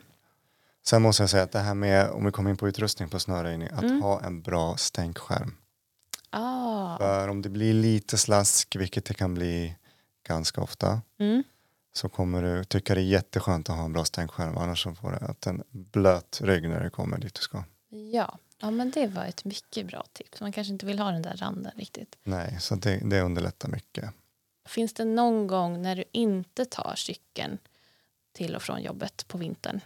Sen 0.85 1.01
måste 1.01 1.23
jag 1.23 1.29
säga 1.29 1.43
att 1.43 1.51
det 1.51 1.59
här 1.59 1.73
med, 1.73 2.09
om 2.09 2.25
vi 2.25 2.31
kommer 2.31 2.49
in 2.49 2.57
på 2.57 2.67
utrustning 2.67 3.09
på 3.09 3.19
snöröjning, 3.19 3.69
att 3.71 3.83
mm. 3.83 4.01
ha 4.01 4.21
en 4.21 4.41
bra 4.41 4.77
stänkskärm. 4.77 5.57
Ah. 6.29 6.97
För 6.97 7.27
om 7.27 7.41
det 7.41 7.49
blir 7.49 7.73
lite 7.73 8.17
slask, 8.17 8.75
vilket 8.75 9.05
det 9.05 9.13
kan 9.13 9.33
bli 9.33 9.75
ganska 10.27 10.61
ofta, 10.61 11.01
mm. 11.19 11.43
så 11.93 12.09
kommer 12.09 12.43
du 12.43 12.63
tycka 12.63 12.95
det 12.95 13.01
är 13.01 13.05
jätteskönt 13.05 13.69
att 13.69 13.75
ha 13.75 13.85
en 13.85 13.93
bra 13.93 14.05
stänkskärm, 14.05 14.57
annars 14.57 14.83
så 14.83 14.95
får 14.95 15.11
du 15.11 15.49
en 15.49 15.63
blöt 15.71 16.41
rygg 16.43 16.69
när 16.69 16.83
du 16.83 16.89
kommer 16.89 17.17
dit 17.17 17.33
du 17.33 17.41
ska. 17.41 17.63
Ja, 17.89 18.37
Ja, 18.59 18.71
men 18.71 18.91
det 18.91 19.07
var 19.07 19.25
ett 19.25 19.45
mycket 19.45 19.87
bra 19.87 20.05
tips. 20.13 20.41
Man 20.41 20.51
kanske 20.51 20.73
inte 20.73 20.85
vill 20.85 20.99
ha 20.99 21.11
den 21.11 21.21
där 21.21 21.37
randen 21.37 21.71
riktigt. 21.75 22.15
Nej, 22.23 22.57
så 22.59 22.75
det, 22.75 22.99
det 23.03 23.21
underlättar 23.21 23.69
mycket. 23.69 24.09
Finns 24.65 24.93
det 24.93 25.05
någon 25.05 25.47
gång 25.47 25.81
när 25.81 25.95
du 25.95 26.03
inte 26.11 26.65
tar 26.65 26.93
cykeln 26.95 27.57
till 28.33 28.55
och 28.55 28.61
från 28.61 28.81
jobbet 28.81 29.25
på 29.27 29.37
vintern? 29.37 29.81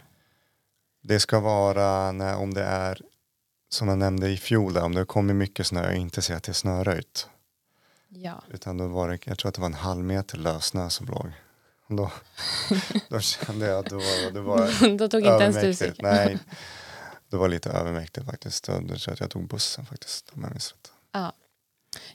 Det 1.01 1.19
ska 1.19 1.39
vara 1.39 2.11
när, 2.11 2.35
om 2.35 2.53
det 2.53 2.63
är 2.63 3.01
som 3.69 3.87
jag 3.87 3.97
nämnde 3.97 4.29
i 4.29 4.37
fjol, 4.37 4.73
där, 4.73 4.83
om 4.83 4.95
det 4.95 5.05
kommer 5.05 5.33
mycket 5.33 5.67
snö 5.67 5.87
och 5.87 5.95
inte 5.95 6.21
ser 6.21 6.35
att 6.35 6.43
det 6.43 6.51
är 6.51 6.53
snöröjt. 6.53 7.27
Ja. 8.07 8.43
Utan 8.51 8.77
då 8.77 8.87
var 8.87 9.09
det, 9.09 9.27
jag 9.27 9.37
tror 9.37 9.49
att 9.49 9.55
det 9.55 9.61
var 9.61 9.67
en 9.67 9.73
halv 9.73 10.03
meter 10.03 10.37
lössnö 10.37 10.89
som 10.89 11.07
låg. 11.07 11.31
Då, 11.87 12.11
då 13.09 13.19
kände 13.19 13.67
jag 13.67 13.79
att 13.79 13.89
det 13.89 13.95
var, 13.95 14.31
det 14.31 14.41
var 14.41 14.97
Då 14.97 15.07
tog 15.07 15.21
inte 15.21 15.43
ens 15.43 15.61
du 15.61 15.73
cykeln. 15.73 16.09
Nej, 16.15 16.37
det 17.31 17.37
var 17.37 17.49
lite 17.49 17.69
övermäktigt 17.69 18.25
faktiskt. 18.25 18.67
Jag 18.67 18.87
tror 18.87 18.99
jag 19.05 19.13
att 19.13 19.19
jag 19.19 19.29
tog 19.29 19.47
bussen 19.47 19.85
faktiskt. 19.85 20.31
Om 20.35 20.41
jag 20.41 20.51
minns 20.51 20.71
rätt. 20.71 20.91
Ja. 21.11 21.33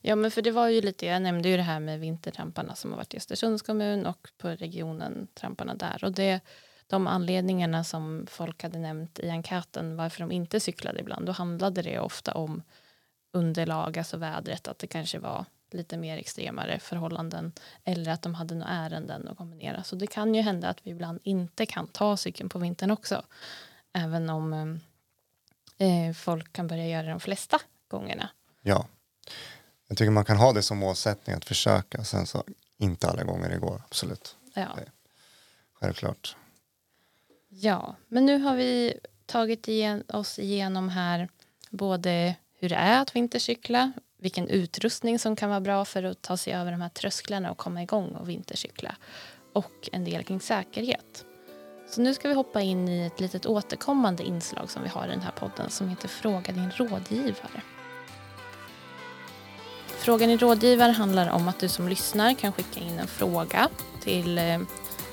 ja, 0.00 0.16
men 0.16 0.30
för 0.30 0.42
det 0.42 0.50
var 0.50 0.68
ju 0.68 0.80
lite, 0.80 1.06
jag 1.06 1.22
nämnde 1.22 1.48
ju 1.48 1.56
det 1.56 1.62
här 1.62 1.80
med 1.80 2.00
vintertramparna 2.00 2.74
som 2.74 2.90
har 2.90 2.96
varit 2.96 3.14
i 3.14 3.16
Östersunds 3.16 3.62
kommun 3.62 4.06
och 4.06 4.28
på 4.38 4.48
regionen, 4.48 5.28
tramparna 5.34 5.74
där. 5.74 6.04
Och 6.04 6.12
det, 6.12 6.40
de 6.86 7.06
anledningarna 7.06 7.84
som 7.84 8.26
folk 8.30 8.62
hade 8.62 8.78
nämnt 8.78 9.18
i 9.18 9.28
enkäten 9.28 9.96
varför 9.96 10.20
de 10.20 10.32
inte 10.32 10.60
cyklade 10.60 11.00
ibland, 11.00 11.26
då 11.26 11.32
handlade 11.32 11.82
det 11.82 11.98
ofta 11.98 12.34
om 12.34 12.62
underlag, 13.32 13.98
alltså 13.98 14.16
vädret, 14.16 14.68
att 14.68 14.78
det 14.78 14.86
kanske 14.86 15.18
var 15.18 15.44
lite 15.70 15.96
mer 15.96 16.18
extremare 16.18 16.78
förhållanden 16.78 17.52
eller 17.84 18.10
att 18.10 18.22
de 18.22 18.34
hade 18.34 18.54
några 18.54 18.72
ärenden 18.72 19.28
att 19.28 19.36
kombinera. 19.36 19.82
Så 19.82 19.96
det 19.96 20.06
kan 20.06 20.34
ju 20.34 20.42
hända 20.42 20.68
att 20.68 20.86
vi 20.86 20.90
ibland 20.90 21.20
inte 21.22 21.66
kan 21.66 21.86
ta 21.86 22.16
cykeln 22.16 22.48
på 22.48 22.58
vintern 22.58 22.90
också. 22.90 23.22
Även 23.92 24.30
om 24.30 24.52
ehm, 24.52 24.80
eh, 25.78 26.14
folk 26.14 26.52
kan 26.52 26.66
börja 26.66 26.86
göra 26.86 27.06
de 27.06 27.20
flesta 27.20 27.60
gångerna. 27.88 28.30
Ja, 28.62 28.86
jag 29.88 29.98
tycker 29.98 30.10
man 30.10 30.24
kan 30.24 30.36
ha 30.36 30.52
det 30.52 30.62
som 30.62 30.78
målsättning 30.78 31.36
att 31.36 31.44
försöka. 31.44 32.04
Sen 32.04 32.26
så 32.26 32.44
inte 32.78 33.08
alla 33.08 33.24
gånger 33.24 33.48
det 33.48 33.58
går, 33.58 33.82
absolut. 33.84 34.36
Ja. 34.54 34.68
Det, 34.76 34.90
självklart. 35.74 36.36
Ja, 37.48 37.96
men 38.08 38.26
nu 38.26 38.38
har 38.38 38.56
vi 38.56 38.94
tagit 39.26 39.68
igen, 39.68 40.04
oss 40.08 40.38
igenom 40.38 40.88
här 40.88 41.28
både 41.70 42.34
hur 42.58 42.68
det 42.68 42.74
är 42.74 43.02
att 43.02 43.16
vintercykla, 43.16 43.92
vilken 44.18 44.48
utrustning 44.48 45.18
som 45.18 45.36
kan 45.36 45.48
vara 45.50 45.60
bra 45.60 45.84
för 45.84 46.02
att 46.02 46.22
ta 46.22 46.36
sig 46.36 46.52
över 46.52 46.72
de 46.72 46.80
här 46.80 46.88
trösklarna 46.88 47.50
och 47.50 47.58
komma 47.58 47.82
igång 47.82 48.08
och 48.08 48.28
vintercykla 48.28 48.96
och 49.52 49.88
en 49.92 50.04
del 50.04 50.24
kring 50.24 50.40
säkerhet. 50.40 51.25
Så 51.88 52.00
nu 52.00 52.14
ska 52.14 52.28
vi 52.28 52.34
hoppa 52.34 52.60
in 52.60 52.88
i 52.88 53.06
ett 53.06 53.20
litet 53.20 53.46
återkommande 53.46 54.24
inslag 54.24 54.70
som 54.70 54.82
vi 54.82 54.88
har 54.88 55.06
i 55.06 55.10
den 55.10 55.20
här 55.20 55.30
podden 55.30 55.70
som 55.70 55.88
heter 55.88 56.08
Fråga 56.08 56.52
din 56.52 56.70
rådgivare. 56.70 57.62
Fråga 59.86 60.26
din 60.26 60.38
rådgivare 60.38 60.92
handlar 60.92 61.30
om 61.30 61.48
att 61.48 61.58
du 61.58 61.68
som 61.68 61.88
lyssnar 61.88 62.34
kan 62.34 62.52
skicka 62.52 62.80
in 62.80 62.98
en 62.98 63.06
fråga 63.06 63.68
till 64.00 64.38
eh, 64.38 64.58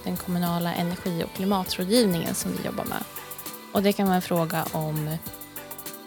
den 0.03 0.17
kommunala 0.17 0.73
energi 0.73 1.23
och 1.23 1.35
klimatrådgivningen 1.35 2.35
som 2.35 2.51
vi 2.51 2.65
jobbar 2.65 2.85
med. 2.85 3.03
Och 3.73 3.83
det 3.83 3.93
kan 3.93 4.05
vara 4.05 4.15
en 4.15 4.21
fråga 4.21 4.65
om 4.71 5.17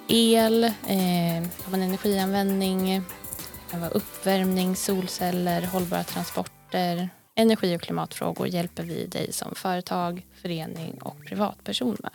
el, 0.09 0.65
eh, 0.65 1.49
om 1.67 1.75
en 1.75 1.83
energianvändning, 1.83 2.87
det 2.87 3.71
kan 3.71 3.81
vara 3.81 3.91
uppvärmning, 3.91 4.77
solceller, 4.77 5.63
hållbara 5.63 6.05
transporter. 6.05 7.09
Energi 7.39 7.77
och 7.77 7.81
klimatfrågor 7.81 8.47
hjälper 8.47 8.83
vi 8.83 9.07
dig 9.07 9.33
som 9.33 9.55
företag, 9.55 10.27
förening 10.43 10.99
och 11.03 11.25
privatperson 11.27 11.97
med. 12.01 12.13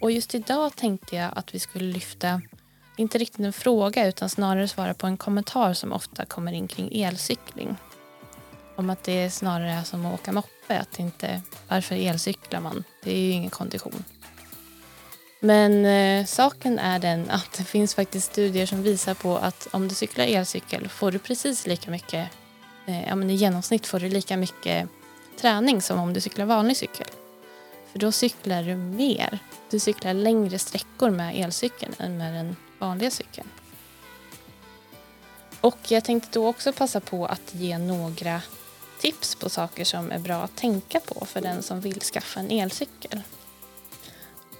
Och 0.00 0.10
just 0.10 0.34
idag 0.34 0.76
tänkte 0.76 1.16
jag 1.16 1.32
att 1.36 1.54
vi 1.54 1.58
skulle 1.58 1.92
lyfta, 1.92 2.42
inte 2.96 3.18
riktigt 3.18 3.40
en 3.40 3.52
fråga 3.52 4.08
utan 4.08 4.28
snarare 4.28 4.68
svara 4.68 4.94
på 4.94 5.06
en 5.06 5.16
kommentar 5.16 5.74
som 5.74 5.92
ofta 5.92 6.24
kommer 6.24 6.52
in 6.52 6.68
kring 6.68 7.02
elcykling. 7.02 7.76
Om 8.76 8.90
att 8.90 9.04
det 9.04 9.30
snarare 9.30 9.72
är 9.72 9.82
som 9.82 10.06
att 10.06 10.20
åka 10.20 10.32
moppe, 10.32 10.78
att 10.80 10.98
inte, 10.98 11.42
varför 11.68 11.94
elcyklar 11.94 12.60
man? 12.60 12.84
Det 13.04 13.12
är 13.12 13.20
ju 13.20 13.30
ingen 13.30 13.50
kondition. 13.50 14.04
Men 15.40 15.84
eh, 15.84 16.26
saken 16.26 16.78
är 16.78 16.98
den 16.98 17.30
att 17.30 17.52
det 17.58 17.64
finns 17.64 17.94
faktiskt 17.94 18.32
studier 18.32 18.66
som 18.66 18.82
visar 18.82 19.14
på 19.14 19.36
att 19.36 19.68
om 19.70 19.88
du 19.88 19.94
cyklar 19.94 20.24
elcykel 20.24 20.88
får 20.88 21.12
du 21.12 21.18
precis 21.18 21.66
lika 21.66 21.90
mycket, 21.90 22.28
Eh, 22.86 23.08
ja 23.08 23.14
men 23.14 23.30
i 23.30 23.34
genomsnitt 23.34 23.86
får 23.86 24.00
du 24.00 24.08
lika 24.08 24.36
mycket 24.36 24.88
träning 25.40 25.82
som 25.82 25.98
om 25.98 26.12
du 26.12 26.20
cyklar 26.20 26.44
vanlig 26.44 26.76
cykel. 26.76 27.06
För 27.92 27.98
då 27.98 28.12
cyklar 28.12 28.62
du 28.62 28.76
mer. 28.76 29.38
Du 29.70 29.78
cyklar 29.78 30.14
längre 30.14 30.58
sträckor 30.58 31.10
med 31.10 31.36
elcykeln 31.36 31.94
än 31.98 32.18
med 32.18 32.34
den 32.34 32.56
vanliga 32.78 33.10
cykeln. 33.10 33.48
Och 35.60 35.78
jag 35.88 36.04
tänkte 36.04 36.28
då 36.38 36.48
också 36.48 36.72
passa 36.72 37.00
på 37.00 37.26
att 37.26 37.54
ge 37.54 37.78
några 37.78 38.42
tips 39.00 39.34
på 39.34 39.48
saker 39.48 39.84
som 39.84 40.12
är 40.12 40.18
bra 40.18 40.42
att 40.42 40.56
tänka 40.56 41.00
på 41.00 41.26
för 41.26 41.40
den 41.40 41.62
som 41.62 41.80
vill 41.80 42.00
skaffa 42.00 42.40
en 42.40 42.50
elcykel. 42.50 43.20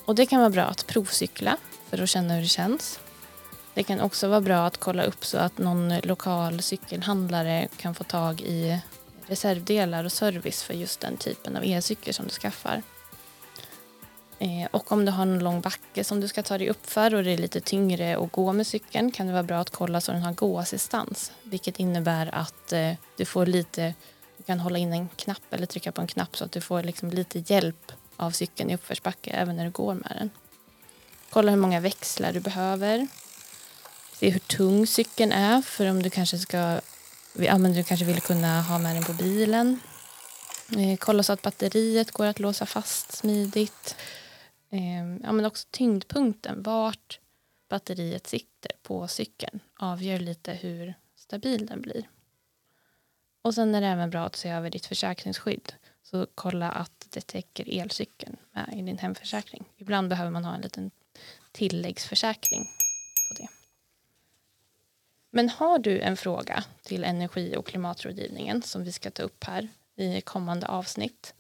Och 0.05 0.15
det 0.15 0.27
kan 0.27 0.41
vara 0.41 0.51
bra 0.51 0.65
att 0.65 0.87
provcykla 0.87 1.57
för 1.91 2.03
att 2.03 2.09
känna 2.09 2.35
hur 2.35 2.43
det 2.43 2.49
känns. 2.49 3.01
Det 3.75 3.83
kan 3.83 4.01
också 4.01 4.29
vara 4.29 4.41
bra 4.41 4.67
att 4.67 4.77
kolla 4.77 5.05
upp 5.05 5.25
så 5.25 5.39
att 5.39 5.59
någon 5.59 5.99
lokal 5.99 6.63
cykelhandlare 6.63 7.69
kan 7.77 7.95
få 7.95 8.05
tag 8.05 8.41
i 8.41 8.81
reservdelar 9.27 10.05
och 10.05 10.13
service 10.13 10.63
för 10.63 10.75
just 10.75 11.01
den 11.01 11.17
typen 11.17 11.57
av 11.57 11.63
elcykel 11.65 12.15
som 12.15 12.25
du 12.25 12.31
skaffar. 12.31 12.83
Eh, 14.39 14.69
och 14.71 14.93
om 14.93 15.05
du 15.05 15.13
har 15.13 15.23
en 15.23 15.39
lång 15.39 15.61
backe 15.61 16.05
som 16.05 16.21
du 16.21 16.29
ska 16.29 16.43
ta 16.43 16.59
dig 16.59 16.71
upp 16.71 16.91
för 16.91 17.15
och 17.15 17.25
det 17.25 17.31
är 17.31 17.39
lite 17.39 17.61
tyngre 17.61 18.17
att 18.17 18.33
gå 18.33 18.53
med 18.53 18.67
cykeln 18.67 19.11
kan 19.11 19.27
det 19.27 19.33
vara 19.33 19.43
bra 19.43 19.59
att 19.59 19.71
kolla 19.71 20.01
så 20.01 20.13
den 20.13 20.23
har 20.23 20.33
gåassistans. 20.33 21.33
Vilket 21.43 21.81
innebär 21.81 22.35
att 22.35 22.73
eh, 22.73 22.93
du 23.17 23.25
får 23.25 23.47
lite, 23.47 23.95
du 24.37 24.43
kan 24.43 24.61
hålla 24.61 24.79
in 24.79 24.93
en 24.93 25.09
knapp 25.09 25.43
eller 25.51 25.67
trycka 25.67 25.93
på 25.93 26.01
en 26.01 26.07
knapp 26.07 26.37
så 26.37 26.45
att 26.45 26.53
du 26.53 26.61
får 26.61 26.83
liksom 26.83 27.11
lite 27.11 27.39
hjälp 27.39 27.93
av 28.17 28.31
cykeln 28.31 28.71
i 28.71 28.75
uppförsbacke 28.75 29.31
även 29.31 29.57
när 29.57 29.65
du 29.65 29.71
går 29.71 29.95
med 29.95 30.13
den. 30.19 30.31
Kolla 31.31 31.51
hur 31.51 31.59
många 31.59 31.81
växlar 31.81 32.33
du 32.33 32.41
behöver. 32.41 33.09
Se 34.23 34.31
hur 34.31 34.41
tung 34.41 34.87
cykeln 34.87 35.33
är 35.33 35.63
för 35.63 35.91
om 35.91 36.03
du 36.03 36.11
kanske 36.11 36.39
ska 36.39 36.81
ja, 37.39 37.59
men 37.59 37.73
du 37.73 37.85
kanske 37.85 38.07
vill 38.07 38.21
kunna 38.21 38.63
ha 38.63 38.79
med 38.79 38.97
den 38.97 39.05
på 39.05 39.13
bilen. 39.13 39.81
Eh, 40.77 40.97
kolla 40.99 41.23
så 41.23 41.33
att 41.33 41.43
batteriet 41.43 42.11
går 42.11 42.27
att 42.27 42.39
låsa 42.39 42.67
fast 42.67 43.13
smidigt. 43.13 43.97
Eh, 44.71 45.17
ja, 45.23 45.33
men 45.33 45.45
också 45.45 45.69
tyngdpunkten, 45.71 46.63
vart 46.63 47.21
batteriet 47.69 48.27
sitter 48.27 48.73
på 48.83 49.09
cykeln 49.09 49.61
avgör 49.79 50.19
lite 50.19 50.53
hur 50.53 50.95
stabil 51.17 51.67
den 51.67 51.81
blir. 51.81 52.09
Och 53.43 53.55
sen 53.55 53.75
är 53.75 53.81
det 53.81 53.87
även 53.87 54.11
bra 54.11 54.27
att 54.27 54.37
se 54.37 54.49
över 54.49 54.71
ditt 54.71 54.87
försäkringsskydd. 54.87 55.75
Så 56.03 56.27
kolla 56.35 56.71
att 56.71 57.07
det 57.11 57.27
täcker 57.27 57.81
elcykeln 57.81 58.37
med 58.53 58.75
i 58.79 58.83
din 58.83 58.99
hemförsäkring. 58.99 59.65
Ibland 59.77 60.09
behöver 60.09 60.31
man 60.31 60.45
ha 60.45 60.55
en 60.55 60.61
liten 60.61 60.91
tilläggsförsäkring 61.53 62.65
på 63.29 63.43
det. 63.43 63.62
Men 65.35 65.49
har 65.49 65.79
du 65.79 66.01
en 66.01 66.17
fråga 66.17 66.65
till 66.83 67.05
energi 67.05 67.57
och 67.57 67.67
klimatrådgivningen 67.67 68.63
som 68.63 68.85
vi 68.85 68.93
ska 68.93 69.11
ta 69.11 69.23
upp 69.23 69.45
här 69.45 69.69
i 69.97 70.21
kommande 70.21 70.67
avsnitt 70.67 71.35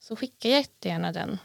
så 0.00 0.16
skicka 0.16 0.48
jättegärna 0.48 1.12
den. 1.12 1.38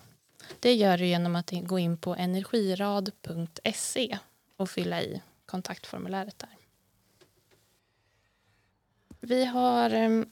Det 0.59 0.73
gör 0.73 0.97
du 0.97 1.05
genom 1.05 1.35
att 1.35 1.51
gå 1.51 1.79
in 1.79 1.97
på 1.97 2.15
energirad.se 2.15 4.17
och 4.57 4.69
fylla 4.69 5.01
i 5.01 5.21
kontaktformuläret 5.45 6.39
där. 6.39 6.57
Vi 9.19 9.45
har 9.45 9.89
ehm, 9.89 10.31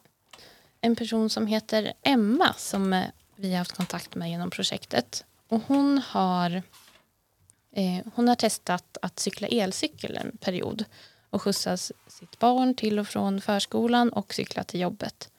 en 0.82 0.96
person 0.96 1.30
som 1.30 1.48
heter 1.48 1.94
Emma 2.02 2.54
som 2.54 2.94
eh, 2.94 3.06
vi 3.36 3.52
har 3.52 3.58
haft 3.58 3.72
kontakt 3.72 4.16
med 4.16 4.30
genom 4.30 4.50
projektet. 4.50 5.26
Och 5.48 5.62
hon 5.68 5.98
har, 5.98 6.62
eh, 7.72 8.06
hon 8.16 8.28
har 8.28 8.36
testat 8.36 8.98
att 9.02 9.20
cykla 9.20 9.48
elcykel 9.48 10.18
en 10.18 10.38
period 10.38 10.86
och 11.32 11.42
skjutsa 11.42 11.78
sitt 11.78 12.40
barn 12.40 12.76
till 12.76 13.00
och 13.00 13.08
från 13.08 13.42
förskolan 13.42 14.10
och 14.10 14.34
cykla 14.34 14.64
till 14.64 14.80
jobbet. 14.80 15.30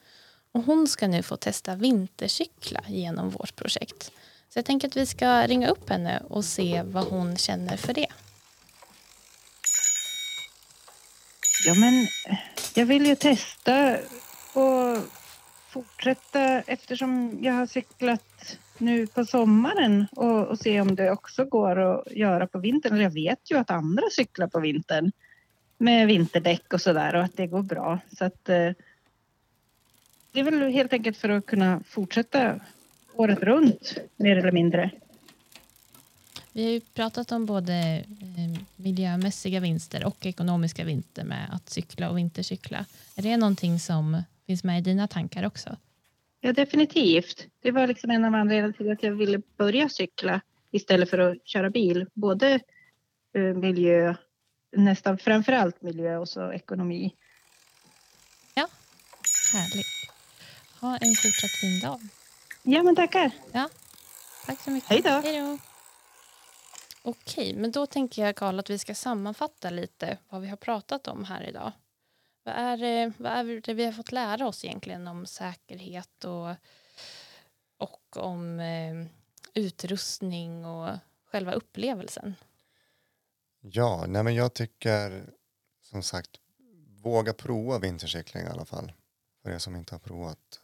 Och 0.53 0.63
hon 0.63 0.89
ska 0.89 1.09
nu 1.09 1.23
få 1.23 1.37
testa 1.37 1.75
vintercykla 1.75 2.81
genom 2.89 3.31
vårt 3.31 3.57
projekt. 3.57 4.13
Så 4.49 4.59
jag 4.59 4.65
tänker 4.65 4.89
att 4.89 4.97
vi 4.97 5.07
ska 5.07 5.47
ringa 5.47 5.69
upp 5.69 5.91
henne 5.91 6.23
och 6.29 6.45
se 6.45 6.83
vad 6.87 7.05
hon 7.05 7.37
känner 7.37 7.77
för 7.77 7.95
det. 7.95 8.07
Ja, 11.67 11.75
men 11.75 12.03
eh, 12.03 12.39
jag 12.75 12.87
vill 12.87 13.07
ju 13.07 13.17
testa 13.17 13.97
och 14.55 14.99
fortsätta 15.69 16.61
eftersom 16.61 17.39
jag 17.43 17.53
har 17.53 17.67
cyklat 17.67 18.59
nu 18.79 19.07
på 19.07 19.25
sommaren 19.25 20.07
och, 20.13 20.47
och 20.47 20.59
se 20.59 20.81
om 20.81 20.95
det 20.95 21.11
också 21.11 21.45
går 21.45 21.79
att 21.79 22.13
göra 22.13 22.47
på 22.47 22.59
vintern. 22.59 23.01
Jag 23.01 23.11
vet 23.11 23.51
ju 23.51 23.59
att 23.59 23.71
andra 23.71 24.11
cyklar 24.11 24.47
på 24.47 24.61
vintern 24.61 25.13
med 25.83 26.07
vinterdäck 26.07 26.73
och 26.73 26.81
sådär 26.81 27.15
och 27.15 27.23
att 27.23 27.37
det 27.37 27.47
går 27.47 27.63
bra. 27.63 27.99
Så 28.19 28.25
att 28.25 28.49
eh, 28.49 28.71
det 30.33 30.41
är 30.41 30.45
väl 30.45 30.73
helt 30.73 30.93
enkelt 30.93 31.17
för 31.17 31.29
att 31.29 31.47
kunna 31.47 31.83
fortsätta 31.87 32.61
året 33.15 33.39
runt 33.39 33.99
mer 34.17 34.37
eller 34.37 34.53
mindre. 34.53 34.91
Vi 36.53 36.65
har 36.65 36.71
ju 36.71 36.81
pratat 36.81 37.33
om 37.33 37.47
både 37.47 38.05
eh, 38.21 38.63
miljömässiga 38.77 39.61
vinster 39.61 40.05
och 40.05 40.27
ekonomiska 40.27 40.85
vinster 40.85 41.25
med 41.25 41.49
att 41.53 41.71
cykla 41.71 42.11
och 42.11 42.19
vintercykla. 42.19 42.85
Är 43.17 43.23
det 43.23 43.37
någonting 43.37 43.79
som 43.79 44.23
finns 44.47 44.65
med 44.65 44.79
i 44.79 44.81
dina 44.81 45.09
tankar 45.09 45.47
också? 45.47 45.77
Ja, 46.41 46.53
definitivt. 46.53 47.47
Det 47.63 47.71
var 47.71 47.87
liksom 47.87 48.11
en 48.11 48.25
av 48.25 48.35
anledningarna 48.35 48.73
till 48.73 48.91
att 48.91 49.03
jag 49.03 49.13
ville 49.13 49.43
börja 49.57 49.89
cykla 49.89 50.41
istället 50.71 51.11
för 51.11 51.19
att 51.19 51.47
köra 51.49 51.71
bil. 51.71 52.07
Både 52.15 52.61
eh, 53.35 53.43
miljö, 53.43 54.15
nästan 54.73 55.19
framförallt 55.19 55.83
miljö 55.83 56.17
och 56.17 56.29
så 56.29 56.53
ekonomi. 56.53 57.15
Ja, 58.55 58.69
härligt. 59.53 59.87
Ha 60.81 60.97
en 60.97 61.15
fortsatt 61.15 61.51
fin 61.51 61.81
dag. 61.81 62.01
Ja, 62.63 62.83
men 62.83 62.97
tackar. 62.97 63.31
Ja, 63.53 63.69
tack 64.47 64.61
så 64.61 64.71
mycket. 64.71 64.91
Hej 64.91 65.03
då. 65.03 65.11
Hej 65.11 65.41
då. 65.41 65.59
Okej, 67.03 67.55
men 67.55 67.71
då 67.71 67.87
tänker 67.87 68.27
jag 68.27 68.37
Karl 68.37 68.59
att 68.59 68.71
vi 68.71 68.79
ska 68.79 68.95
sammanfatta 68.95 69.71
lite 69.71 70.19
vad 70.29 70.41
vi 70.41 70.49
har 70.49 70.57
pratat 70.57 71.09
om 71.09 71.25
här 71.25 71.49
idag. 71.49 71.73
Vad 72.45 72.55
är, 72.55 72.77
det, 72.77 73.13
vad 73.19 73.33
är 73.33 73.61
det 73.61 73.75
vi 73.75 73.85
har 73.85 73.93
fått 73.93 74.13
lära 74.13 74.47
oss 74.47 74.65
egentligen 74.65 75.09
om 75.09 75.27
säkerhet 75.27 76.25
och, 76.25 76.51
och 77.79 78.17
om 78.17 78.61
eh, 78.61 79.07
utrustning 79.55 80.65
och 80.65 80.91
själva 81.25 81.53
upplevelsen? 81.53 82.35
Ja, 83.65 84.05
nej 84.09 84.23
men 84.23 84.35
jag 84.35 84.55
tycker 84.55 85.31
som 85.83 86.03
sagt 86.03 86.31
våga 87.03 87.33
prova 87.33 87.79
vintercykling 87.79 88.43
i 88.43 88.47
alla 88.47 88.65
fall. 88.65 88.93
För 89.43 89.51
er 89.51 89.59
som 89.59 89.77
inte 89.77 89.95
har 89.95 90.01
provat. 90.01 90.61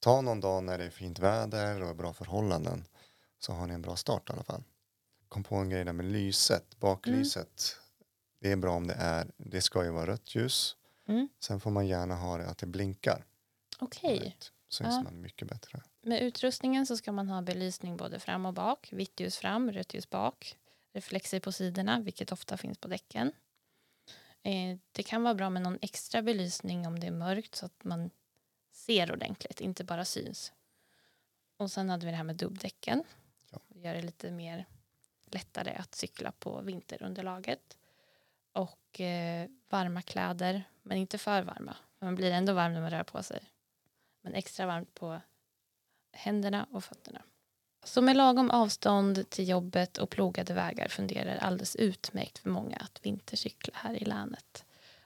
Ta 0.00 0.20
någon 0.20 0.40
dag 0.40 0.64
när 0.64 0.78
det 0.78 0.84
är 0.84 0.90
fint 0.90 1.18
väder 1.18 1.82
och 1.82 1.96
bra 1.96 2.12
förhållanden 2.12 2.84
så 3.38 3.52
har 3.52 3.66
ni 3.66 3.74
en 3.74 3.82
bra 3.82 3.96
start 3.96 4.30
i 4.30 4.32
alla 4.32 4.42
fall. 4.42 4.62
Kom 5.28 5.44
på 5.44 5.56
en 5.56 5.70
grej 5.70 5.84
där 5.84 5.92
med 5.92 6.06
lyset, 6.06 6.80
baklyset. 6.80 7.76
Det 8.40 8.52
är 8.52 8.56
bra 8.56 8.72
om 8.72 8.86
det 8.86 8.94
är, 8.94 9.30
det 9.36 9.60
ska 9.60 9.84
ju 9.84 9.90
vara 9.90 10.06
rött 10.06 10.34
ljus. 10.34 10.76
Mm. 11.08 11.28
Sen 11.40 11.60
får 11.60 11.70
man 11.70 11.86
gärna 11.86 12.14
ha 12.14 12.36
det 12.36 12.46
att 12.46 12.58
det 12.58 12.66
blinkar. 12.66 13.24
Okej. 13.78 14.36
Syns 14.68 14.94
Ja. 14.94 15.02
man 15.02 15.20
mycket 15.20 15.48
bättre. 15.48 15.82
Med 16.02 16.22
utrustningen 16.22 16.86
så 16.86 16.96
ska 16.96 17.12
man 17.12 17.28
ha 17.28 17.42
belysning 17.42 17.96
både 17.96 18.20
fram 18.20 18.46
och 18.46 18.54
bak. 18.54 18.88
Vitt 18.92 19.20
ljus 19.20 19.36
fram, 19.36 19.72
rött 19.72 19.94
ljus 19.94 20.10
bak. 20.10 20.58
Reflexer 20.96 21.40
på 21.40 21.52
sidorna, 21.52 22.00
vilket 22.00 22.32
ofta 22.32 22.56
finns 22.56 22.78
på 22.78 22.88
däcken. 22.88 23.32
Eh, 24.42 24.78
det 24.92 25.02
kan 25.02 25.22
vara 25.22 25.34
bra 25.34 25.50
med 25.50 25.62
någon 25.62 25.78
extra 25.82 26.22
belysning 26.22 26.86
om 26.86 27.00
det 27.00 27.06
är 27.06 27.10
mörkt 27.10 27.54
så 27.54 27.66
att 27.66 27.84
man 27.84 28.10
ser 28.72 29.12
ordentligt, 29.12 29.60
inte 29.60 29.84
bara 29.84 30.04
syns. 30.04 30.52
Och 31.56 31.70
sen 31.70 31.90
hade 31.90 32.06
vi 32.06 32.10
det 32.10 32.16
här 32.16 32.24
med 32.24 32.36
dubbdäcken. 32.36 33.04
Det 33.68 33.80
gör 33.80 33.94
det 33.94 34.02
lite 34.02 34.30
mer 34.30 34.64
lättare 35.24 35.74
att 35.74 35.94
cykla 35.94 36.32
på 36.32 36.60
vinterunderlaget. 36.60 37.78
Och 38.52 39.00
eh, 39.00 39.48
varma 39.68 40.02
kläder, 40.02 40.64
men 40.82 40.98
inte 40.98 41.18
för 41.18 41.42
varma. 41.42 41.76
Man 41.98 42.14
blir 42.14 42.32
ändå 42.32 42.52
varm 42.52 42.72
när 42.72 42.80
man 42.80 42.90
rör 42.90 43.04
på 43.04 43.22
sig. 43.22 43.50
Men 44.20 44.34
extra 44.34 44.66
varmt 44.66 44.94
på 44.94 45.20
händerna 46.12 46.66
och 46.72 46.84
fötterna. 46.84 47.22
Så 47.86 48.02
med 48.02 48.16
lagom 48.16 48.50
avstånd 48.50 49.30
till 49.30 49.48
jobbet 49.48 49.98
och 49.98 50.10
plogade 50.10 50.54
vägar 50.54 50.88
fungerar 50.88 51.36
alldeles 51.36 51.76
utmärkt 51.76 52.38
för 52.38 52.50
många 52.50 52.76
att 52.76 52.98
vintercykla 53.02 53.72
här 53.76 54.02
i 54.02 54.04
länet. 54.04 54.64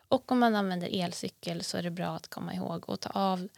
Och 0.09 0.33
om 0.33 0.39
man 0.39 0.55
använder 0.55 0.89
elcykel 0.93 1.65
så 1.65 1.77
är 1.77 1.83
det 1.83 1.91
bra 1.91 2.17
att 2.17 2.29
komma 2.29 2.55
ihåg 2.55 2.85
att 2.89 3.01
ta 3.01 3.11
av, 3.11 3.49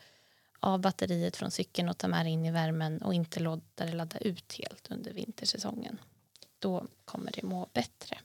av 0.61 0.81
batteriet 0.81 1.37
från 1.37 1.51
cykeln 1.51 1.89
och 1.89 1.99
ta 1.99 2.09
med 2.09 2.27
det 2.27 2.31
in 2.31 2.47
i 2.47 2.51
värmen 2.51 3.03
och 3.03 3.15
inte 3.15 3.41
låta 3.41 3.87
det 3.87 3.93
ladda 3.93 4.19
ut 4.19 4.59
helt 4.59 4.91
under 4.91 5.13
vintersäsongen. 5.13 5.99
Då 6.59 6.87
kommer 7.05 7.33
det 7.33 7.43
må 7.43 7.69
bättre. 7.73 8.19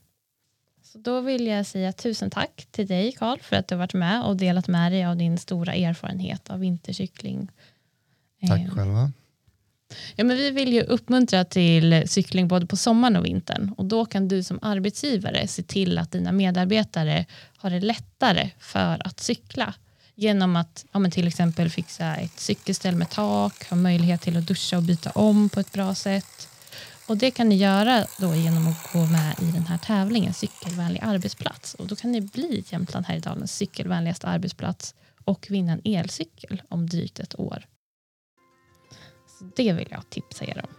Så 0.81 0.97
då 0.97 1.21
vill 1.21 1.47
jag 1.47 1.65
säga 1.65 1.93
tusen 1.93 2.29
tack 2.29 2.67
till 2.71 2.87
dig 2.87 3.11
Karl 3.11 3.39
för 3.39 3.55
att 3.55 3.67
du 3.67 3.75
har 3.75 3.79
varit 3.79 3.93
med 3.93 4.23
och 4.23 4.37
delat 4.37 4.67
med 4.67 4.91
dig 4.91 5.05
av 5.05 5.17
din 5.17 5.37
stora 5.37 5.73
erfarenhet 5.73 6.49
av 6.49 6.59
vintercykling. 6.59 7.51
Tack 8.47 8.73
själva. 8.73 9.11
Ja, 10.15 10.23
men 10.23 10.37
vi 10.37 10.51
vill 10.51 10.73
ju 10.73 10.81
uppmuntra 10.81 11.45
till 11.45 12.03
cykling 12.05 12.47
både 12.47 12.65
på 12.65 12.77
sommaren 12.77 13.15
och 13.15 13.25
vintern 13.25 13.73
och 13.77 13.85
då 13.85 14.05
kan 14.05 14.27
du 14.27 14.43
som 14.43 14.59
arbetsgivare 14.61 15.47
se 15.47 15.63
till 15.63 15.97
att 15.97 16.11
dina 16.11 16.31
medarbetare 16.31 17.25
har 17.57 17.69
det 17.69 17.79
lättare 17.79 18.49
för 18.59 19.07
att 19.07 19.19
cykla 19.19 19.73
genom 20.15 20.55
att 20.55 20.85
ja, 20.91 20.99
men 20.99 21.11
till 21.11 21.27
exempel 21.27 21.69
fixa 21.69 22.15
ett 22.15 22.39
cykelställ 22.39 22.95
med 22.95 23.09
tak, 23.09 23.69
ha 23.69 23.77
möjlighet 23.77 24.21
till 24.21 24.37
att 24.37 24.47
duscha 24.47 24.77
och 24.77 24.83
byta 24.83 25.11
om 25.11 25.49
på 25.49 25.59
ett 25.59 25.71
bra 25.71 25.95
sätt. 25.95 26.47
Och 27.07 27.17
det 27.17 27.31
kan 27.31 27.49
ni 27.49 27.55
göra 27.55 28.05
då 28.19 28.35
genom 28.35 28.67
att 28.67 28.93
gå 28.93 29.05
med 29.05 29.35
i 29.41 29.51
den 29.51 29.67
här 29.67 29.77
tävlingen 29.77 30.33
Cykelvänlig 30.33 31.01
arbetsplats 31.03 31.73
och 31.73 31.87
då 31.87 31.95
kan 31.95 32.11
ni 32.11 32.21
bli 32.21 32.63
Jämtland 32.69 33.05
Härjedalens 33.05 33.55
cykelvänligaste 33.55 34.27
arbetsplats 34.27 34.95
och 35.23 35.47
vinna 35.49 35.71
en 35.71 35.81
elcykel 35.83 36.61
om 36.69 36.89
drygt 36.89 37.19
ett 37.19 37.39
år. 37.39 37.65
Det 39.39 39.73
vill 39.73 39.87
jag 39.91 40.09
tipsa 40.09 40.45
er 40.45 40.61
om. 40.63 40.69